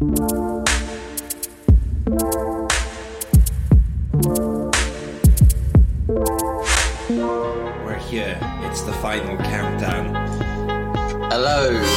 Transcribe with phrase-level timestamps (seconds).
[0.00, 0.14] We're
[7.98, 8.38] here.
[8.62, 10.14] It's the final countdown.
[11.30, 11.87] Hello.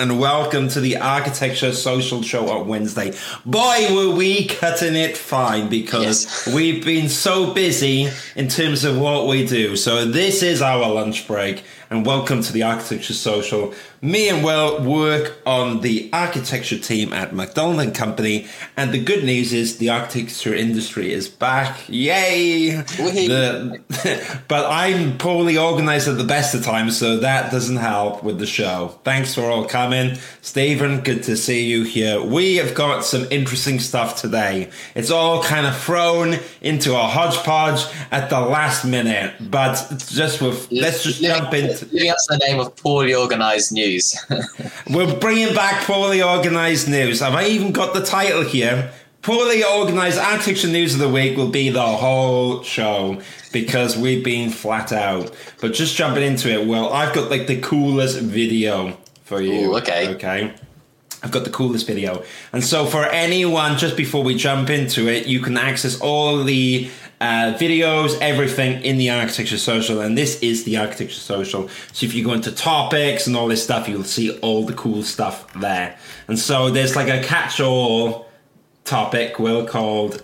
[0.00, 3.12] And welcome to the Architecture Social Show on Wednesday.
[3.44, 6.46] Boy, were we cutting it fine because Yes.
[6.54, 9.76] we've been so busy in terms of what we do.
[9.76, 13.74] So this is our lunch break, and welcome to the Architecture Social.
[14.00, 19.24] Me and Will work on the architecture team at McDonald and Company, and the good
[19.24, 21.76] news is the architecture industry is back.
[21.88, 22.70] Yay!
[22.70, 23.80] The-
[24.48, 28.46] but I'm poorly organized at the best of times, so that doesn't help with the
[28.46, 28.98] show.
[29.02, 30.16] Thanks for all coming.
[30.42, 32.22] Stephen, good to see you here.
[32.22, 34.70] We have got some interesting stuff today.
[34.94, 40.70] It's all kind of thrown into a hodgepodge at the last minute, but just with,
[40.70, 41.79] let's just jump into.
[41.92, 44.16] Living up to the name of poorly organised news.
[44.90, 47.20] We're bringing back poorly organized news.
[47.20, 48.92] Have I even got the title here?
[49.22, 53.20] Poorly organized architecture news of the week will be the whole show
[53.52, 55.34] because we've been flat out.
[55.60, 59.70] But just jumping into it, well, I've got like the coolest video for you.
[59.70, 60.08] Ooh, okay.
[60.14, 60.54] Okay.
[61.22, 62.24] I've got the coolest video.
[62.52, 66.90] And so, for anyone, just before we jump into it, you can access all the
[67.20, 70.00] uh, videos, everything in the Architecture Social.
[70.00, 71.68] And this is the Architecture Social.
[71.92, 75.02] So, if you go into topics and all this stuff, you'll see all the cool
[75.02, 75.98] stuff there.
[76.28, 78.28] And so, there's like a catch all
[78.84, 80.22] topic, Will, called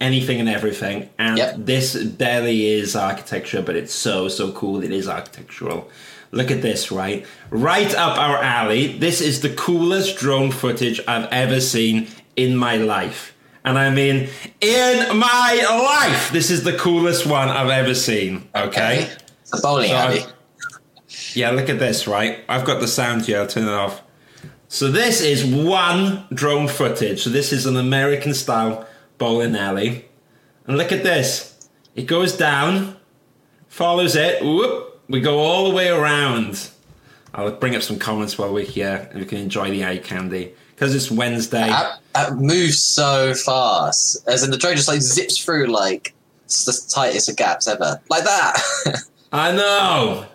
[0.00, 1.08] anything and everything.
[1.18, 1.54] And Yep.
[1.58, 4.82] this barely is architecture, but it's so, so cool.
[4.82, 5.88] It is architectural.
[6.32, 7.26] Look at this, right?
[7.50, 8.98] Right up our alley.
[8.98, 13.34] This is the coolest drone footage I've ever seen in my life.
[13.64, 14.28] And I mean,
[14.60, 18.48] in my life, this is the coolest one I've ever seen.
[18.54, 19.08] Okay?
[19.42, 20.24] It's a bowling So alley.
[21.34, 22.40] Yeah, look at this, right?
[22.48, 24.02] I've got the sound here, I'll turn it off.
[24.68, 27.22] So this is one drone footage.
[27.22, 28.86] So this is an American style
[29.18, 30.06] bowling alley.
[30.66, 31.68] And look at this.
[31.94, 32.96] It goes down,
[33.68, 36.70] follows it, whoop, we go all the way around.
[37.34, 40.54] I'll bring up some comments while we're here and we can enjoy the eye candy.
[40.74, 41.68] Because it's Wednesday.
[41.68, 42.00] That
[42.34, 44.26] moves so fast.
[44.28, 46.14] As in the drone just like zips through like
[46.46, 48.00] the tightest of gaps ever.
[48.08, 48.62] Like that.
[49.32, 50.26] I know.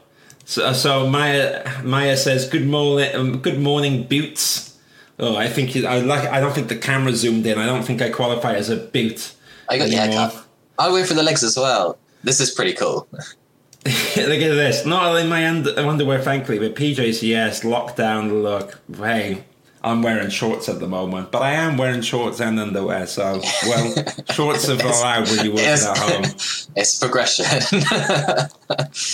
[0.45, 4.77] So, so Maya Maya says good morning, um, good morning, boots.
[5.19, 6.27] Oh, I think I like.
[6.29, 7.57] I don't think the camera zoomed in.
[7.57, 9.33] I don't think I qualify as a boot.
[9.69, 10.27] I got the anymore.
[10.27, 10.47] haircut.
[10.79, 11.97] I went for the legs as well.
[12.23, 13.07] This is pretty cool.
[13.13, 14.85] Look at this.
[14.85, 17.27] Not only my under, underwear, frankly, but PJs.
[17.27, 18.79] Yes, lockdown look.
[18.97, 19.43] Hey,
[19.87, 23.07] I'm wearing shorts at the moment, but I am wearing shorts and underwear.
[23.07, 23.93] So, well,
[24.31, 26.25] shorts are allowed when you work at home.
[26.75, 27.45] It's progression.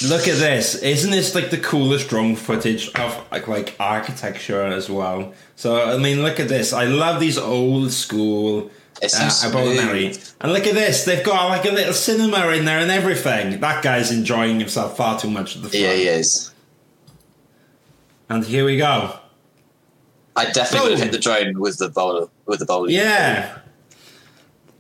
[0.09, 0.75] Look at this!
[0.75, 5.33] Isn't this like the coolest drone footage of like, like architecture as well?
[5.55, 6.73] So I mean, look at this!
[6.73, 8.69] I love these old school
[9.01, 9.57] It's uh, so.
[9.57, 11.05] And look at this!
[11.05, 13.61] They've got like a little cinema in there and everything.
[13.61, 15.83] That guy's enjoying himself far too much at the front.
[15.83, 16.51] yeah, he is.
[18.27, 19.19] And here we go.
[20.35, 22.91] I definitely would have hit the drone with the bowl with the bowling.
[22.91, 23.59] Yeah.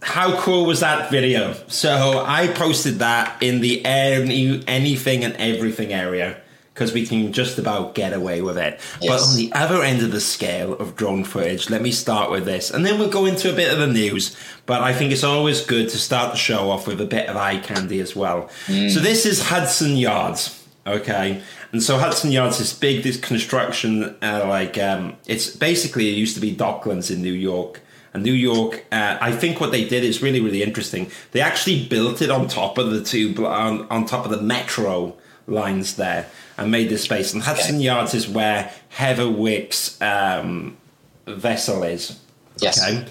[0.01, 1.53] How cool was that video?
[1.67, 6.41] So I posted that in the any, anything and everything area
[6.73, 8.79] because we can just about get away with it.
[8.99, 12.45] But on the other end of the scale of drone footage, let me start with
[12.45, 14.35] this, and then we'll go into a bit of the news.
[14.65, 17.37] But I think it's always good to start the show off with a bit of
[17.37, 18.49] eye candy as well.
[18.65, 18.91] Mm.
[18.91, 21.41] So this is Hudson Yards, okay.
[21.71, 23.03] And so Hudson Yards is big.
[23.03, 27.81] This construction, uh, like um, it's basically it used to be Docklands in New York.
[28.13, 31.09] And New York, uh, I think what they did is really, really interesting.
[31.31, 35.15] They actually built it on top of the two, on, on top of the metro
[35.47, 36.27] lines there,
[36.57, 37.33] and made this space.
[37.33, 40.77] And Hudson Yards is where Heatherwick's um,
[41.25, 42.19] vessel is.
[42.57, 42.87] Yes.
[42.87, 43.05] Okay.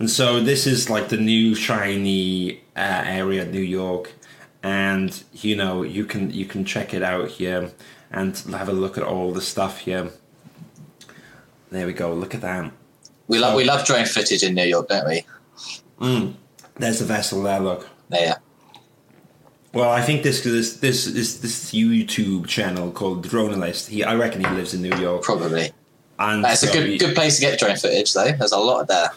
[0.00, 4.12] And so this is like the new shiny uh, area of New York,
[4.62, 7.70] and you know you can you can check it out here
[8.10, 10.10] and have a look at all the stuff here.
[11.70, 12.12] There we go.
[12.14, 12.72] Look at that.
[13.26, 15.24] We love we love drone footage in New York, don't we?
[16.00, 16.34] Mm.
[16.76, 17.60] There's the vessel there.
[17.60, 17.88] Look.
[18.08, 18.34] There yeah.
[19.74, 23.88] Well, I think this this this this, this YouTube channel called Dronalist.
[23.88, 25.22] He, I reckon he lives in New York.
[25.22, 25.72] Probably.
[26.18, 28.32] And That's a good he- good place to get drone footage though.
[28.32, 29.10] There's a lot there.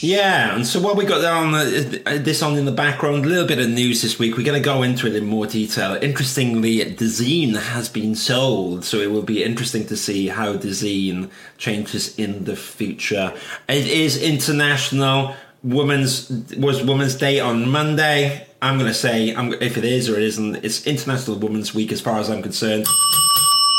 [0.00, 3.28] Yeah, and so what we got on the, uh, this on in the background, a
[3.28, 4.36] little bit of news this week.
[4.36, 5.94] We're going to go into it in more detail.
[5.94, 12.18] Interestingly, Dezeen has been sold, so it will be interesting to see how Dezeen changes
[12.18, 13.32] in the future.
[13.68, 18.46] It is International Women's was Women's Day on Monday.
[18.60, 21.92] I'm going to say, I'm, if it is or it isn't, it's International Women's Week
[21.92, 22.86] as far as I'm concerned.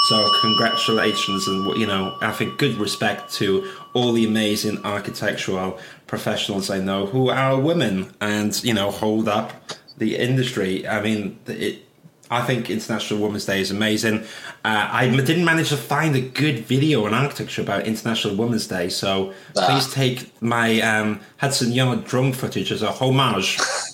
[0.10, 5.78] So congratulations, and you know, I think good respect to all the amazing architectural
[6.08, 9.54] professionals I know who are women and you know hold up
[10.00, 10.88] the industry.
[10.88, 11.86] I mean, it.
[12.32, 14.22] I think International Women's Day is amazing.
[14.66, 18.90] Uh, I didn't manage to find a good video on architecture about International Women's Day,
[18.90, 19.68] so ah.
[19.68, 23.60] please take my um, Hudson Yard drone footage as a homage.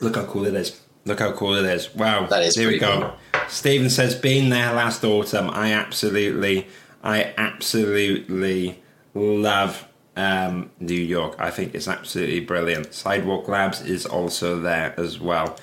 [0.00, 0.80] Look how cool it is.
[1.06, 1.94] Look how cool it is.
[1.94, 2.26] Wow.
[2.26, 3.16] That is There we go.
[3.32, 3.42] Cool.
[3.48, 6.66] Stephen says, being there last autumn, I absolutely,
[7.02, 8.82] I absolutely
[9.14, 9.86] love
[10.16, 11.36] um, New York.
[11.38, 12.92] I think it's absolutely brilliant.
[12.92, 15.56] Sidewalk Labs is also there as well.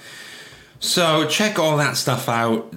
[0.79, 2.73] So check all that stuff out.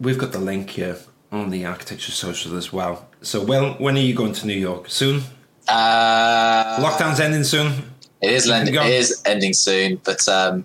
[0.00, 0.98] We've got the link here
[1.32, 3.08] on the Architecture Social as well.
[3.22, 4.88] So when when are you going to New York?
[4.88, 5.22] Soon?
[5.68, 7.72] Uh, Lockdown's ending soon.
[8.20, 10.64] It is, it is ending soon, but um,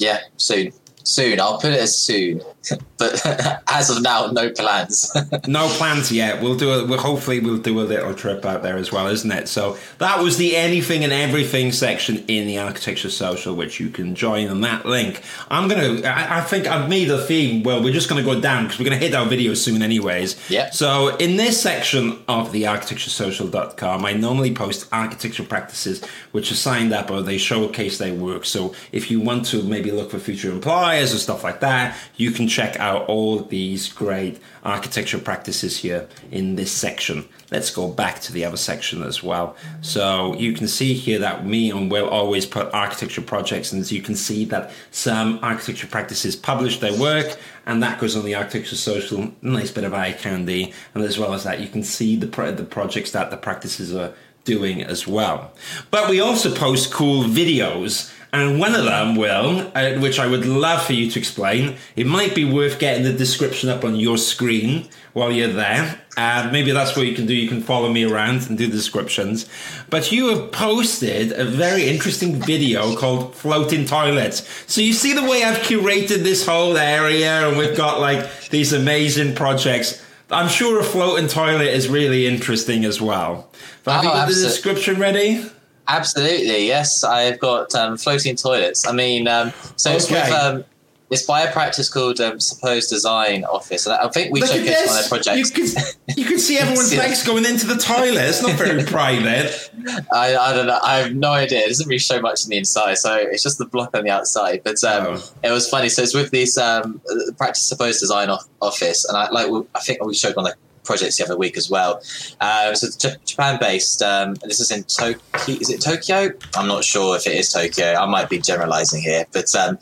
[0.00, 0.72] yeah, soon.
[1.10, 1.40] Soon.
[1.40, 2.40] I'll put it as soon.
[2.98, 3.26] but
[3.68, 5.10] as of now, no plans.
[5.48, 6.42] no plans yet.
[6.42, 6.88] We'll do it.
[6.88, 9.48] We'll, hopefully, we'll do a little trip out there as well, isn't it?
[9.48, 14.14] So that was the anything and everything section in the Architecture Social, which you can
[14.14, 15.22] join on that link.
[15.48, 16.06] I'm gonna.
[16.06, 17.62] I, I think I've made a theme.
[17.62, 20.50] Well, we're just gonna go down because we're gonna hit our video soon, anyways.
[20.50, 20.70] Yeah.
[20.70, 26.92] So in this section of the architecturesocial.com, I normally post architecture practices which are signed
[26.92, 28.44] up or they showcase their work.
[28.44, 32.30] So if you want to maybe look for future employers or stuff like that, you
[32.30, 37.26] can check out all these great architecture practices here in this section.
[37.50, 39.56] Let's go back to the other section as well.
[39.80, 43.90] So you can see here that me and Will always put architecture projects, and as
[43.90, 48.34] you can see that some architecture practices publish their work, and that goes on the
[48.34, 49.32] architecture social.
[49.42, 52.52] Nice bit of eye candy, and as well as that, you can see the pro-
[52.52, 54.12] the projects that the practices are
[54.44, 55.52] doing as well.
[55.90, 60.46] But we also post cool videos and one of them, Will, uh, which I would
[60.46, 64.18] love for you to explain, it might be worth getting the description up on your
[64.18, 66.00] screen while you're there.
[66.16, 67.34] Uh, maybe that's what you can do.
[67.34, 69.48] You can follow me around and do the descriptions.
[69.88, 74.46] But you have posted a very interesting video called Floating Toilets.
[74.72, 78.72] So you see the way I've curated this whole area and we've got like these
[78.72, 80.04] amazing projects.
[80.30, 83.50] I'm sure a floating toilet is really interesting as well.
[83.82, 85.44] But have oh, you got the description ready?
[85.90, 87.02] Absolutely, yes.
[87.02, 88.86] I've got um, floating toilets.
[88.86, 89.96] I mean, um, so okay.
[89.96, 90.64] it's with um,
[91.10, 94.98] it's by a practice called um, Supposed Design Office, and I think we showcased one
[94.98, 95.58] of their projects.
[95.58, 98.22] You can, you can see everyone's legs going into the toilet.
[98.22, 99.72] It's not very private.
[100.14, 100.78] I, I don't know.
[100.80, 101.58] I have no idea.
[101.58, 104.10] It doesn't really show much on the inside, so it's just the block on the
[104.10, 104.62] outside.
[104.62, 105.32] But um, oh.
[105.42, 105.88] it was funny.
[105.88, 107.00] So it's with this um,
[107.36, 108.30] practice Supposed Design
[108.62, 110.54] Office, and I like I think we showed one of
[110.84, 112.02] projects the other week as well.
[112.40, 114.02] Uh, so J- Japan based.
[114.02, 115.20] Um, this is in Tokyo.
[115.46, 116.30] Is it Tokyo?
[116.56, 117.94] I'm not sure if it is Tokyo.
[117.94, 119.76] I might be generalizing here, but um,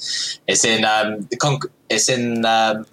[0.47, 2.87] it's in um, the con- it's in um,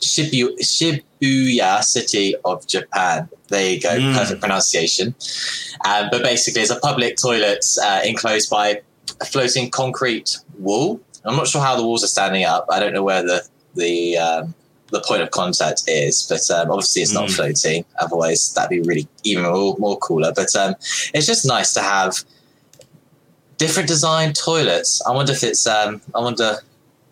[0.00, 3.28] Shibuya, Shibuya city of Japan.
[3.48, 4.14] There you go, mm.
[4.14, 5.14] perfect pronunciation.
[5.86, 8.82] Um, but basically, it's a public toilet uh, enclosed by
[9.20, 11.00] a floating concrete wall.
[11.24, 12.66] I'm not sure how the walls are standing up.
[12.70, 14.54] I don't know where the the um,
[14.90, 16.26] the point of contact is.
[16.28, 17.34] But um, obviously, it's not mm.
[17.34, 17.84] floating.
[17.98, 20.32] Otherwise, that'd be really even more, more cooler.
[20.34, 20.74] But um,
[21.14, 22.24] it's just nice to have
[23.58, 25.02] different design toilets.
[25.06, 25.66] I wonder if it's.
[25.66, 26.56] Um, I wonder.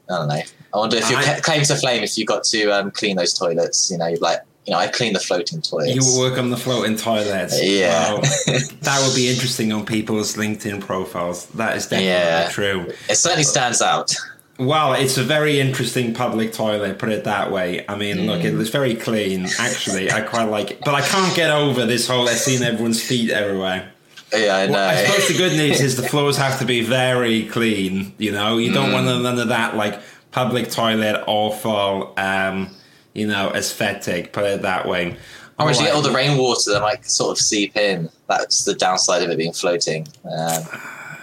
[0.09, 0.43] I don't know.
[0.75, 3.91] I wonder if your claim to flame if you got to um, clean those toilets.
[3.91, 5.95] You know, like you know, I clean the floating toilets.
[5.95, 7.63] You will work on the floating toilets.
[7.63, 8.17] Yeah,
[8.81, 11.47] that would be interesting on people's LinkedIn profiles.
[11.49, 12.49] That is definitely yeah.
[12.49, 12.93] true.
[13.09, 14.15] It certainly stands out.
[14.59, 17.85] Well, it's a very interesting public toilet, put it that way.
[17.89, 18.27] I mean, mm.
[18.27, 20.13] look, it was very clean, actually.
[20.13, 20.81] I quite like it.
[20.85, 23.91] But I can't get over this whole I've seen everyone's feet everywhere.
[24.33, 24.73] Yeah, I know.
[24.75, 28.31] Well, I suppose the good news is the floors have to be very clean, you
[28.31, 28.59] know?
[28.59, 28.93] You don't mm.
[28.93, 32.71] want none of that, like, public toilet, awful, um,
[33.13, 35.17] you know, aesthetic, put it that way.
[35.59, 38.09] Or actually, all the rainwater that might sort of seep in.
[38.29, 40.07] That's the downside of it being floating.
[40.25, 40.63] Um,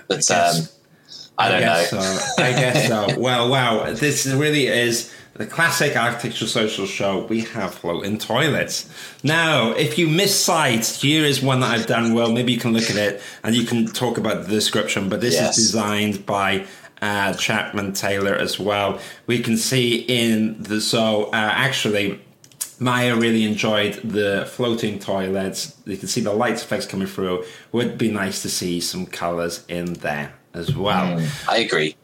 [0.07, 0.67] but, um,
[1.41, 2.01] I don't I guess know.
[2.01, 2.43] So.
[2.43, 3.07] I guess so.
[3.19, 3.93] Well, wow.
[3.93, 7.25] This really is the classic architectural social show.
[7.25, 8.89] We have floating toilets.
[9.23, 12.31] Now, if you miss sight, here is one that I've done well.
[12.31, 15.09] Maybe you can look at it and you can talk about the description.
[15.09, 15.57] But this yes.
[15.57, 16.65] is designed by
[17.01, 18.99] uh, Chapman Taylor as well.
[19.25, 22.21] We can see in the so uh, actually
[22.79, 25.75] Maya really enjoyed the floating toilets.
[25.85, 27.45] You can see the light effects coming through.
[27.71, 31.17] Would be nice to see some colors in there as well.
[31.17, 31.95] Mm, I agree.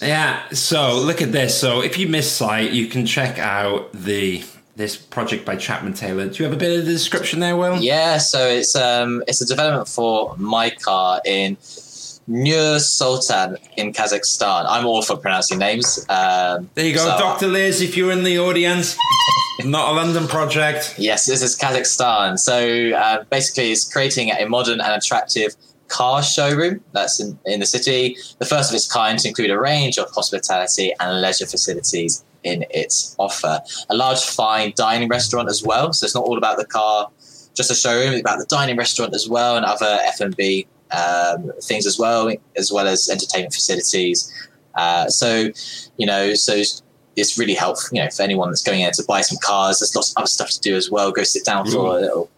[0.00, 0.48] Yeah.
[0.50, 1.58] So look at this.
[1.58, 4.44] So if you miss sight, you can check out the
[4.76, 6.28] this project by Chapman Taylor.
[6.28, 7.78] Do you have a bit of the description there, Will?
[7.78, 8.18] Yeah.
[8.18, 11.56] So it's um it's a development for my car in
[12.28, 14.66] Nur Sultan in Kazakhstan.
[14.68, 16.04] I'm all for pronouncing names.
[16.10, 17.46] Um, there you go, so, Dr.
[17.46, 18.96] Liz, if you're in the audience.
[19.64, 20.94] Not a London project.
[20.98, 22.38] Yes, this is Kazakhstan.
[22.38, 25.56] So uh, basically, it's creating a modern and attractive
[25.88, 29.58] car showroom that's in, in the city, the first of its kind to include a
[29.58, 33.60] range of hospitality and leisure facilities in its offer.
[33.90, 35.92] A large, fine dining restaurant as well.
[35.92, 37.10] So it's not all about the car,
[37.54, 41.86] just a showroom, it's about the dining restaurant as well and other F&B um, things
[41.86, 44.32] as well, as well as entertainment facilities.
[44.74, 45.50] Uh, so,
[45.96, 46.62] you know, so
[47.16, 49.80] it's really helpful, you know, for anyone that's going in to buy some cars.
[49.80, 51.10] There's lots of other stuff to do as well.
[51.10, 52.30] Go sit down for a little,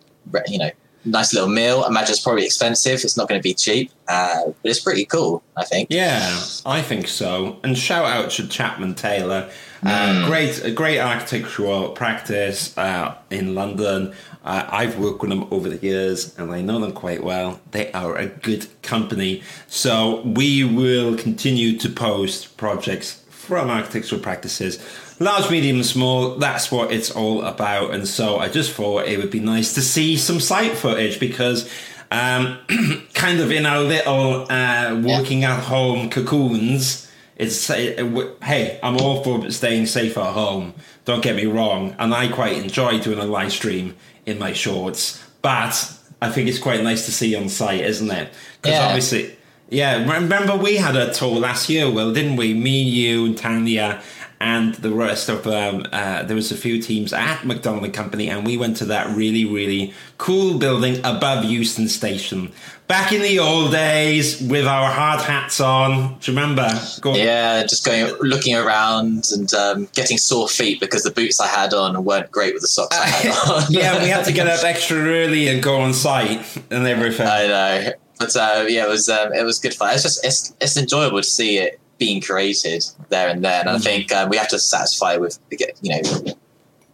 [0.46, 0.70] you know,
[1.04, 1.82] nice little meal.
[1.84, 3.04] I imagine it's probably expensive.
[3.04, 5.42] It's not going to be cheap, uh, but it's pretty cool.
[5.56, 5.88] I think.
[5.90, 7.58] Yeah, I think so.
[7.64, 9.50] And shout out to Chapman Taylor.
[9.82, 10.26] Uh, mm.
[10.26, 14.14] great, a great architectural practice uh, in London.
[14.44, 17.60] Uh, I've worked with them over the years and I know them quite well.
[17.70, 19.42] They are a good company.
[19.68, 24.78] So we will continue to post projects from architectural practices,
[25.20, 26.34] large, medium, and small.
[26.36, 27.94] That's what it's all about.
[27.94, 31.70] And so I just thought it would be nice to see some site footage because.
[32.12, 32.58] Um,
[33.14, 39.22] kind of in our little uh, working at home cocoons, it's uh, hey, I'm all
[39.22, 40.74] for staying safe at home.
[41.04, 43.96] Don't get me wrong, and I quite enjoy doing a live stream
[44.26, 45.24] in my shorts.
[45.40, 48.30] But I think it's quite nice to see on site, isn't it?
[48.60, 48.86] Because yeah.
[48.86, 49.36] obviously,
[49.70, 50.12] yeah.
[50.12, 52.52] Remember we had a tour last year, Will, didn't we?
[52.52, 54.02] Me, you, and Tanya,
[54.40, 58.30] and the rest of um, uh, there was a few teams at McDonald and Company,
[58.30, 62.50] and we went to that really, really cool building above Euston Station.
[62.88, 66.18] Back in the old days, with our hard hats on.
[66.18, 66.68] Do you remember?
[67.04, 71.74] Yeah, just going, looking around and um, getting sore feet because the boots I had
[71.74, 73.62] on weren't great with the socks I had on.
[73.68, 77.26] yeah, we had to get up extra early and go on site and everything.
[77.26, 79.92] I know, but uh, yeah, it was um, it was good fun.
[79.92, 83.68] It's just it's it's enjoyable to see it being created there and then.
[83.68, 83.84] And I mm.
[83.84, 86.34] think um, we have to satisfy with, you know,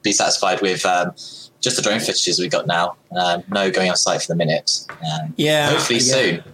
[0.03, 1.13] be satisfied with um,
[1.61, 2.97] just the drone footages we got now.
[3.19, 4.85] Um, no going on site for the minute.
[4.91, 6.15] Um, yeah, hopefully yeah.
[6.15, 6.45] soon.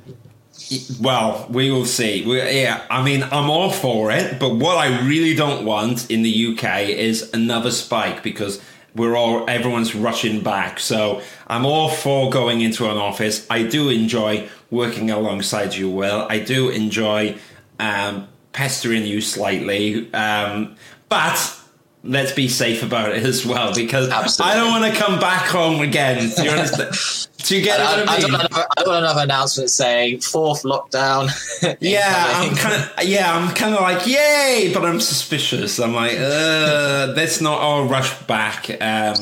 [1.01, 2.25] Well, we will see.
[2.25, 6.23] We, yeah, I mean, I'm all for it, but what I really don't want in
[6.23, 8.63] the UK is another spike because
[8.95, 10.79] we're all everyone's rushing back.
[10.79, 13.47] So I'm all for going into an office.
[13.51, 16.27] I do enjoy working alongside you, Will.
[16.29, 17.37] I do enjoy
[17.79, 20.13] um, pestering you slightly.
[20.15, 20.77] Um,
[21.09, 21.59] but
[22.05, 24.53] let's be safe about it as well because Absolutely.
[24.53, 26.31] I don't want to come back home again.
[26.37, 27.29] Do you understand?
[27.45, 31.29] Do you get I, I, I, don't want another announcement saying fourth lockdown.
[31.81, 35.81] yeah, I'm kind of yeah, I'm kind of like yay, but I'm suspicious.
[35.81, 39.17] I'm like, uh, let's not all rush back um,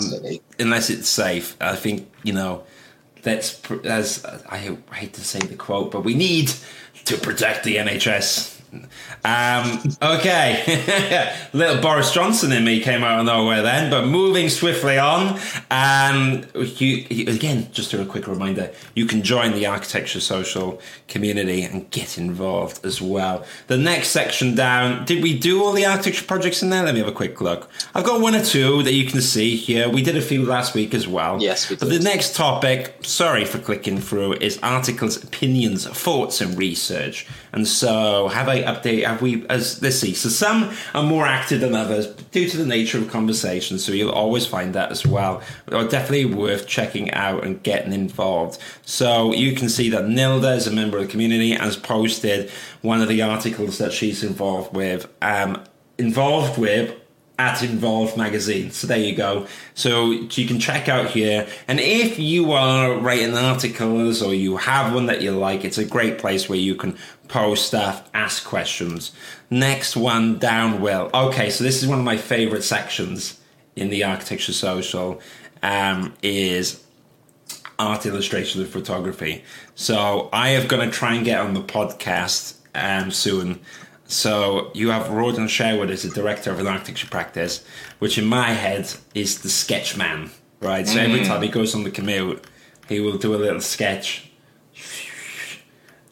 [0.58, 1.56] unless it's safe.
[1.60, 2.64] I think you know
[3.22, 6.52] that's as I hate to say the quote, but we need
[7.06, 8.59] to protect the NHS
[9.24, 14.98] um, okay, little Boris Johnson in me came out of nowhere then, but moving swiftly
[14.98, 15.38] on.
[15.70, 21.62] Um, you, you, again, just a quick reminder: you can join the architecture social community
[21.62, 23.44] and get involved as well.
[23.66, 26.84] The next section down, did we do all the architecture projects in there?
[26.84, 27.68] Let me have a quick look.
[27.94, 29.88] I've got one or two that you can see here.
[29.88, 31.42] We did a few last week as well.
[31.42, 31.80] Yes, we did.
[31.80, 37.26] But the next topic, sorry for clicking through, is articles, opinions, thoughts, and research.
[37.52, 39.04] And so, have I update?
[39.04, 39.47] Have we?
[39.49, 40.14] As let's see.
[40.14, 43.78] So some are more active than others due to the nature of conversation.
[43.78, 45.42] So you'll always find that as well.
[45.66, 48.59] But definitely worth checking out and getting involved.
[48.85, 52.50] So you can see that Nilda is a member of the community and has posted
[52.83, 55.09] one of the articles that she's involved with.
[55.23, 55.64] Um,
[55.99, 57.00] involved with
[57.40, 58.70] at Involved Magazine.
[58.70, 59.47] So there you go.
[59.75, 61.49] So you can check out here.
[61.66, 65.87] And if you are writing articles or you have one that you like, it's a
[65.87, 69.12] great place where you can post stuff, ask questions.
[69.49, 71.09] Next one down, Will.
[71.14, 73.40] Okay, so this is one of my favorite sections
[73.75, 75.18] in the Architecture Social
[75.62, 76.85] um, is
[77.78, 79.44] art illustration and photography.
[79.75, 83.61] So I am going to try and get on the podcast um, soon
[84.10, 87.64] so you have Rodan Sherwood as the director of an architecture practice,
[87.98, 90.86] which in my head is the sketch man, right?
[90.86, 91.08] So mm.
[91.08, 92.44] every time he goes on the commute,
[92.88, 94.30] he will do a little sketch.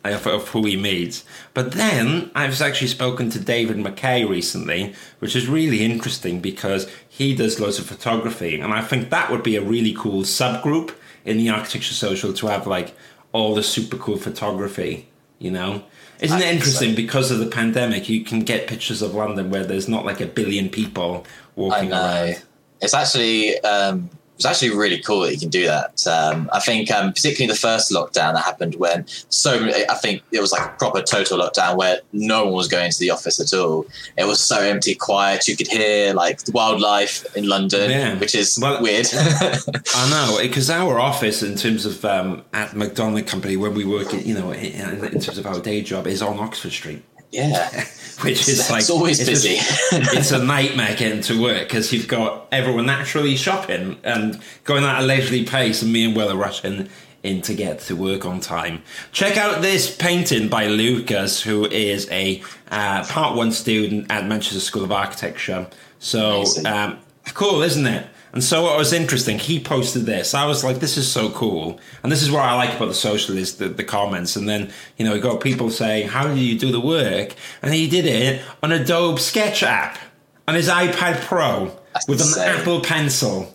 [0.05, 1.25] of, of who he meets.
[1.55, 7.35] But then I've actually spoken to David McKay recently, which is really interesting because he
[7.35, 11.37] does loads of photography, and I think that would be a really cool subgroup in
[11.37, 12.97] the architecture social to have like
[13.33, 15.09] all the super cool photography.
[15.39, 15.85] You know,
[16.21, 16.97] isn't it interesting so.
[16.97, 18.09] because of the pandemic?
[18.09, 22.43] You can get pictures of London where there's not like a billion people walking around.
[22.81, 26.07] It's actually um, it's actually really cool that you can do that.
[26.07, 30.41] Um, I think, um, particularly the first lockdown that happened when so I think it
[30.41, 33.59] was like a proper total lockdown where no one was going to the office at
[33.59, 33.85] all.
[34.17, 35.49] It was so empty, quiet.
[35.49, 38.17] You could hear like the wildlife in London, yeah.
[38.19, 39.09] which is well, weird.
[39.13, 44.13] I know because our office, in terms of um, at McDonald Company, when we work,
[44.13, 47.03] you know, in, in terms of our day job, is on Oxford Street.
[47.31, 47.85] Yeah.
[48.23, 49.59] Which is like it's always busy.
[49.93, 55.01] it's a nightmare getting to work because you've got everyone naturally shopping and going at
[55.01, 56.89] a leisurely pace, and me and Will are rushing
[57.23, 58.83] in to get to work on time.
[59.13, 62.43] Check out this painting by Lucas, who is a
[62.73, 65.69] uh, part one student at Manchester School of Architecture.
[66.01, 66.99] So um,
[67.35, 68.07] cool, isn't it?
[68.33, 70.35] And so what was interesting, he posted this.
[70.35, 71.81] I was like, this is so cool.
[72.03, 74.37] And this is what I like about the social is the, the comments.
[74.37, 77.35] And then, you know, you got people saying, how do you do the work?
[77.63, 79.99] And he did it on Adobe Sketch app
[80.47, 83.55] on his iPad Pro That's with an Apple Pencil.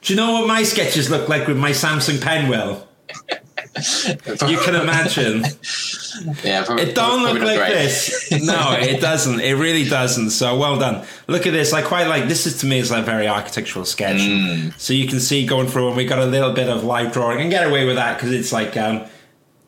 [0.00, 2.86] Do you know what my sketches look like with my Samsung pen, Will?
[4.48, 5.44] you can imagine.
[6.42, 8.30] Yeah, probably, it don't look like this.
[8.30, 9.40] No, it doesn't.
[9.40, 10.30] It really doesn't.
[10.30, 11.06] So well done.
[11.26, 11.72] Look at this.
[11.72, 12.46] I quite like this.
[12.46, 14.20] Is to me is like a very architectural sketch.
[14.20, 14.78] Mm.
[14.78, 17.40] So you can see going through, and we got a little bit of live drawing,
[17.40, 19.04] and get away with that because it's like um,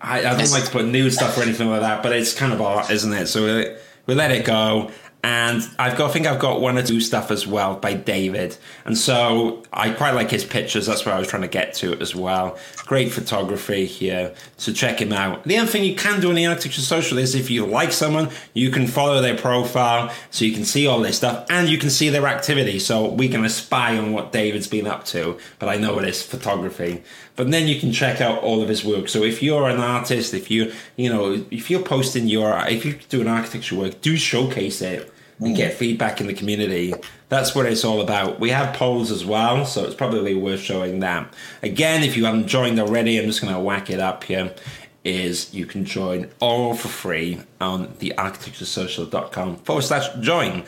[0.01, 2.35] I, I don't it's, like to put nude stuff or anything like that, but it's
[2.35, 3.27] kind of art, isn't it?
[3.27, 4.91] So we, we let it go
[5.23, 8.57] and I've got I think I've got one or two stuff as well by David,
[8.85, 10.87] and so I quite like his pictures.
[10.87, 12.59] That's where I was trying to get to as well.
[12.87, 15.45] Great photography here, so check him out.
[15.45, 18.31] The other thing you can do on the Architecture Social is if you like someone,
[18.55, 21.91] you can follow their profile, so you can see all their stuff, and you can
[21.91, 22.79] see their activity.
[22.79, 25.39] So we can spy on what David's been up to.
[25.59, 27.03] But I know it is photography.
[27.41, 29.09] But then you can check out all of his work.
[29.09, 32.99] So if you're an artist, if you you know if you're posting your if you
[33.09, 35.57] do an architecture work, do showcase it and mm.
[35.57, 36.93] get feedback in the community.
[37.31, 38.41] That's what it's all about.
[38.41, 41.33] We have polls as well, so it's probably worth showing that.
[41.63, 44.55] Again, if you haven't joined already, I'm just going to whack it up here.
[45.03, 50.65] Is you can join all for free on the architecturesocial.com forward slash join.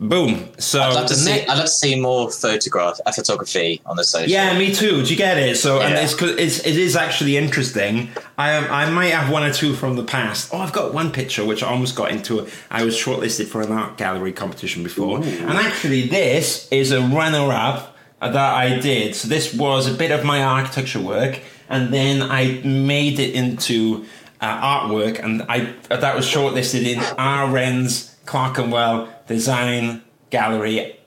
[0.00, 0.48] Boom.
[0.58, 1.42] So I'd love to see.
[1.42, 4.30] I'd love to see more photograph, uh, photography on the social.
[4.30, 5.02] Yeah, me too.
[5.02, 5.58] Do you get it?
[5.58, 5.88] So, yeah.
[5.88, 8.08] and it's, it's it is actually interesting.
[8.38, 10.54] I um, I might have one or two from the past.
[10.54, 12.48] Oh, I've got one picture which I almost got into.
[12.70, 15.22] I was shortlisted for an art gallery competition before, Ooh.
[15.22, 19.14] and actually, this is a runner-up that I did.
[19.14, 24.06] So this was a bit of my architecture work, and then I made it into
[24.40, 30.98] uh, artwork, and I that was shortlisted in Ahrens Clerkenwell Design Gallery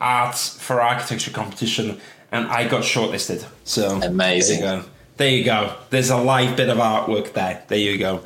[0.00, 3.44] Arts for Architecture competition, and I got shortlisted.
[3.64, 4.60] So amazing.
[4.60, 4.88] There you go.
[5.16, 5.74] There you go.
[5.90, 7.64] There's a live bit of artwork there.
[7.66, 8.22] There you go.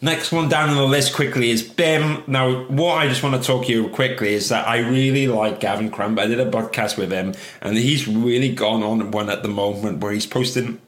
[0.00, 2.22] Next one down on the list quickly is BIM.
[2.28, 5.58] Now, what I just want to talk to you quickly is that I really like
[5.58, 6.20] Gavin Crump.
[6.20, 9.98] I did a podcast with him, and he's really gone on one at the moment
[9.98, 10.80] where he's posting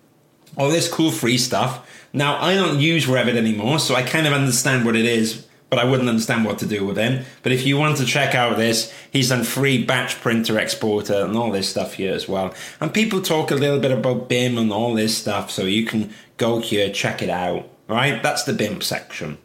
[0.56, 1.84] all this cool free stuff.
[2.12, 5.78] Now, I don't use Revit anymore, so I kind of understand what it is but
[5.78, 7.24] I wouldn't understand what to do with him.
[7.42, 11.34] But if you want to check out this, he's done free batch printer exporter and
[11.34, 12.52] all this stuff here as well.
[12.78, 16.12] And people talk a little bit about BIM and all this stuff, so you can
[16.36, 17.70] go here, check it out.
[17.88, 18.22] Right?
[18.22, 19.38] That's the BIM section.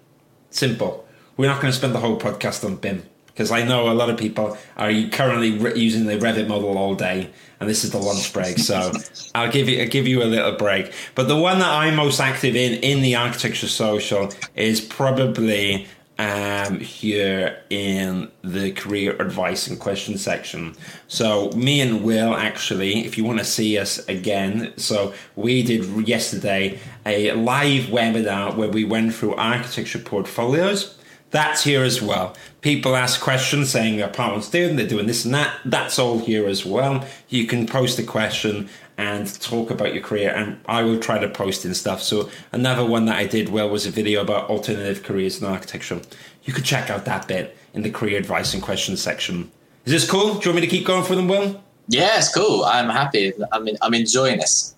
[0.50, 1.08] Simple.
[1.38, 3.04] We're not going to spend the whole podcast on BIM
[3.38, 6.96] because I know a lot of people are currently re- using the Revit model all
[6.96, 7.30] day,
[7.62, 8.58] and this is the lunch break.
[8.58, 8.92] So
[9.36, 10.92] I'll give you I'll give you a little break.
[11.16, 15.88] But the one that I'm most active in in the architecture social is probably
[16.20, 20.76] um, here in the career advice and question section.
[21.08, 26.08] So, me and Will actually, if you want to see us again, so we did
[26.08, 30.98] yesterday a live webinar where we went through architecture portfolios.
[31.30, 32.36] That's here as well.
[32.62, 35.54] People ask questions saying they're part one they're doing this and that.
[35.66, 37.06] That's all here as well.
[37.28, 41.30] You can post a question and talk about your career and I will try to
[41.30, 42.02] post and stuff.
[42.02, 46.02] So another one that I did well was a video about alternative careers in architecture.
[46.44, 49.52] You could check out that bit in the career advice and questions section.
[49.86, 50.36] Is this cool?
[50.36, 51.62] Do you want me to keep going for them, Will?
[51.88, 52.66] Yeah, it's cool.
[52.66, 53.32] I'm happy.
[53.52, 54.76] I'm I'm enjoying this.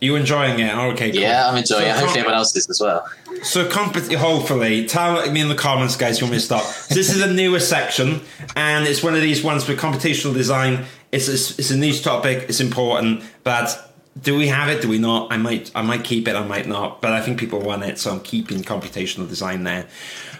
[0.00, 0.74] You enjoying it?
[0.74, 1.20] Okay, cool.
[1.20, 1.96] Yeah, I'm enjoying so, it.
[1.96, 3.08] Hopefully, everyone else is as well.
[3.42, 6.62] So, comp- hopefully, tell me in the comments, guys, you want me to stop.
[6.62, 8.20] So this is a newer section,
[8.56, 10.84] and it's one of these ones for computational design.
[11.14, 14.82] It's, it's, it's a niche topic, it's important, but do we have it?
[14.82, 15.32] Do we not?
[15.32, 16.36] I might I might keep it.
[16.36, 17.00] I might not.
[17.00, 19.86] But I think people want it, so I'm keeping computational design there.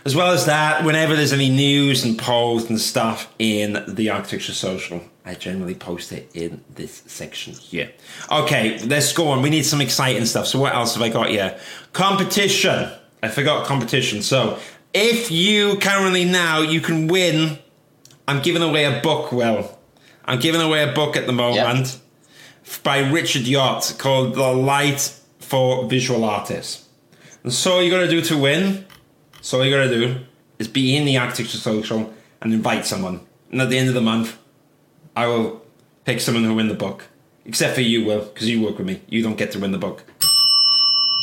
[0.04, 4.52] As well as that, whenever there's any news and polls and stuff in the Architecture
[4.52, 7.90] Social, I generally post it in this section here.
[8.30, 9.42] Okay, let's go on.
[9.42, 10.46] We need some exciting stuff.
[10.46, 11.58] So what else have I got here?
[11.92, 12.90] Competition.
[13.22, 14.22] I forgot competition.
[14.22, 14.58] So
[14.92, 17.58] if you currently now you can win,
[18.28, 19.32] I'm giving away a book.
[19.32, 19.78] Will
[20.24, 21.98] I'm giving away a book at the moment
[22.64, 22.82] yep.
[22.82, 26.88] by Richard Yot called "The Light for Visual Artists."
[27.42, 28.86] And so all you got to do to win,
[29.42, 30.20] so all you got to do
[30.58, 33.20] is be in the Architecture Social and invite someone.
[33.50, 34.38] And at the end of the month,
[35.14, 35.62] I will
[36.04, 37.08] pick someone who win the book.
[37.44, 39.02] Except for you, Will, because you work with me.
[39.06, 40.02] You don't get to win the book.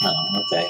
[0.03, 0.69] Oh, okay.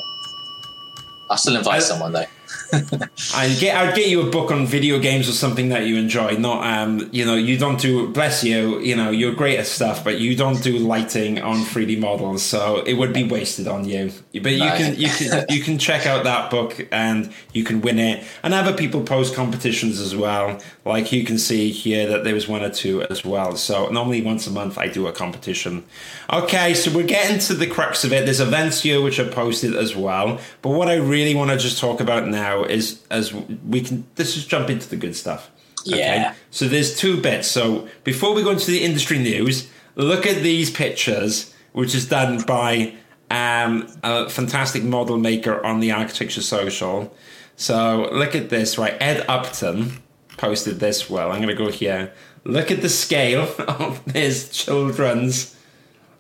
[1.29, 2.25] I'll still invite I, someone though.
[2.73, 6.37] I'd get I'd get you a book on video games or something that you enjoy.
[6.37, 10.03] Not um, you know, you don't do bless you, you know, you're great at stuff,
[10.03, 14.11] but you don't do lighting on 3D models, so it would be wasted on you.
[14.33, 17.99] But you can you can you can check out that book and you can win
[17.99, 18.23] it.
[18.43, 20.59] And other people post competitions as well.
[20.85, 23.55] Like you can see here that there was one or two as well.
[23.55, 25.83] So normally once a month I do a competition.
[26.31, 28.25] Okay, so we're getting to the crux of it.
[28.25, 30.39] There's events here which are posted as well.
[30.61, 34.33] But what I really want to just talk about now is as we can let's
[34.33, 35.51] just jump into the good stuff.
[35.87, 35.97] Okay?
[35.99, 36.35] Yeah.
[36.51, 37.47] So there's two bits.
[37.47, 42.41] So before we go into the industry news, look at these pictures, which is done
[42.43, 42.93] by
[43.31, 47.15] um, a fantastic model maker on the Architecture Social.
[47.55, 48.95] So look at this, right?
[48.99, 50.01] Ed Upton
[50.37, 51.31] posted this well.
[51.31, 52.13] I'm going to go here.
[52.43, 55.55] Look at the scale of this children's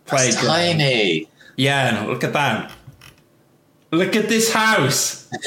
[0.05, 0.45] playground.
[0.45, 1.27] tiny.
[1.55, 2.71] Yeah, look at that.
[3.91, 5.29] Look at this house.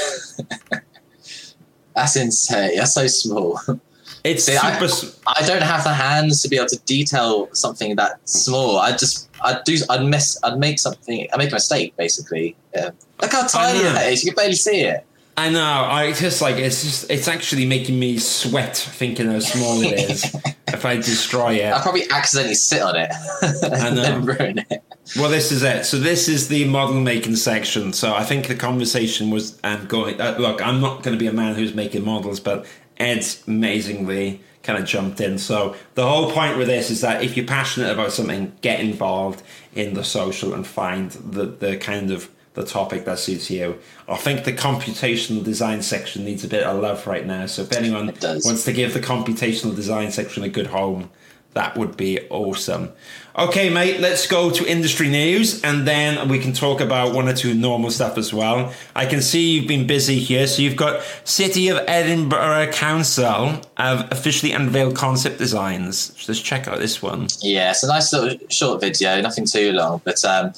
[1.94, 2.76] That's insane.
[2.76, 3.61] That's so small.
[4.24, 4.88] It's See, super.
[5.26, 8.78] I, I, don't have the hands to be able to detail something that small.
[8.78, 12.57] I just, I'd do, I'd miss, I'd make something, I make a mistake basically.
[12.74, 12.90] Yeah.
[13.20, 14.24] Look how tiny it is.
[14.24, 15.07] You can barely see it.
[15.37, 15.62] I know.
[15.62, 20.35] I just like it's just it's actually making me sweat thinking how small it is.
[20.68, 23.11] if I destroy it, I'll probably accidentally sit on it
[23.62, 24.83] and then ruin it.
[25.16, 25.85] Well, this is it.
[25.85, 27.92] So this is the model making section.
[27.92, 30.20] So I think the conversation was um, going.
[30.20, 32.64] Uh, look, I'm not going to be a man who's making models, but
[32.99, 35.38] Ed's amazingly kind of jumped in.
[35.38, 39.42] So the whole point with this is that if you're passionate about something, get involved
[39.75, 43.78] in the social and find the the kind of the topic that suits you.
[44.08, 47.46] I think the computational design section needs a bit of love right now.
[47.46, 51.10] So if anyone wants to give the computational design section a good home,
[51.54, 52.92] that would be awesome.
[53.36, 57.32] Okay, mate, let's go to industry news and then we can talk about one or
[57.32, 58.72] two normal stuff as well.
[58.94, 60.46] I can see you've been busy here.
[60.46, 66.12] So you've got City of Edinburgh Council have officially unveiled concept designs.
[66.28, 67.28] Let's check out this one.
[67.40, 70.52] Yeah, it's a nice little short video, nothing too long, but um,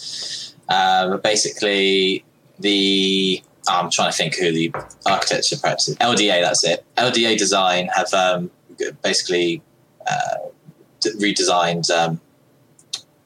[0.68, 2.24] um, basically,
[2.58, 4.72] the I'm trying to think who the
[5.06, 5.96] architecture practice is.
[5.96, 6.84] LDA, that's it.
[6.96, 8.50] LDA Design have um,
[9.02, 9.62] basically
[10.06, 10.36] uh,
[11.18, 12.20] redesigned um,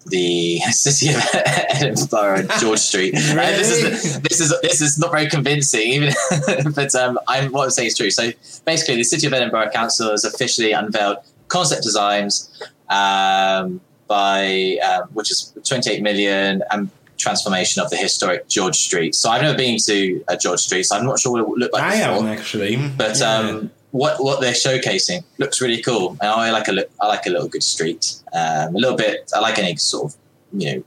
[0.06, 3.14] the city of Edinburgh, George Street.
[3.14, 3.38] really?
[3.38, 6.14] uh, this is this is this is not very convincing, even.
[6.74, 8.10] but um, I'm what I'm saying is true.
[8.10, 8.30] So
[8.64, 12.50] basically, the city of Edinburgh Council has officially unveiled concept designs
[12.88, 19.14] um, by um, which is 28 million and transformation of the historic George Street.
[19.14, 21.58] So I've never been to a George Street, so I'm not sure what it would
[21.60, 21.82] look like.
[21.82, 22.12] I before.
[22.14, 23.36] haven't actually, but yeah.
[23.36, 26.16] um, what what they're showcasing looks really cool.
[26.20, 28.16] And I like a look, I like a little good street.
[28.32, 29.30] Um, a little bit.
[29.34, 30.18] I like any sort of
[30.52, 30.84] you know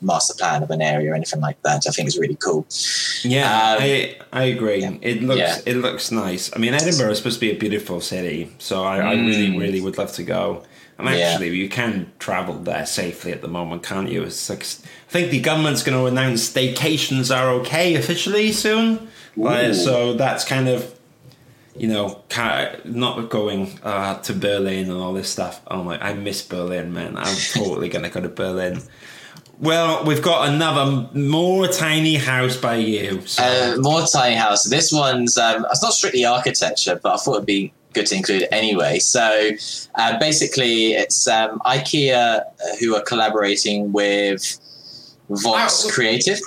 [0.00, 1.86] master plan of an area or anything like that.
[1.86, 2.66] I think is really cool.
[3.22, 4.82] Yeah, um, I I agree.
[4.82, 4.96] Yeah.
[5.02, 5.58] It looks yeah.
[5.66, 6.50] it looks nice.
[6.54, 9.04] I mean, Edinburgh is supposed to be a beautiful city, so I, mm.
[9.04, 10.64] I really really would love to go.
[10.98, 11.62] And actually, yeah.
[11.62, 14.22] you can travel there safely at the moment, can't you?
[14.22, 19.08] It's like, I think the government's going to announce staycations are okay officially soon.
[19.74, 20.96] So that's kind of,
[21.76, 22.22] you know,
[22.84, 25.60] not going uh, to Berlin and all this stuff.
[25.66, 27.16] Oh my, I miss Berlin, man.
[27.16, 28.80] I'm totally going to go to Berlin.
[29.60, 33.24] Well, we've got another more tiny house by you.
[33.26, 33.42] So.
[33.42, 34.64] Uh, more tiny house.
[34.64, 38.46] This one's um, it's not strictly architecture, but I thought it'd be good to include
[38.50, 38.98] anyway.
[38.98, 39.50] So
[39.94, 44.58] uh, basically, it's um, IKEA uh, who are collaborating with
[45.30, 46.40] Vox oh, Creative.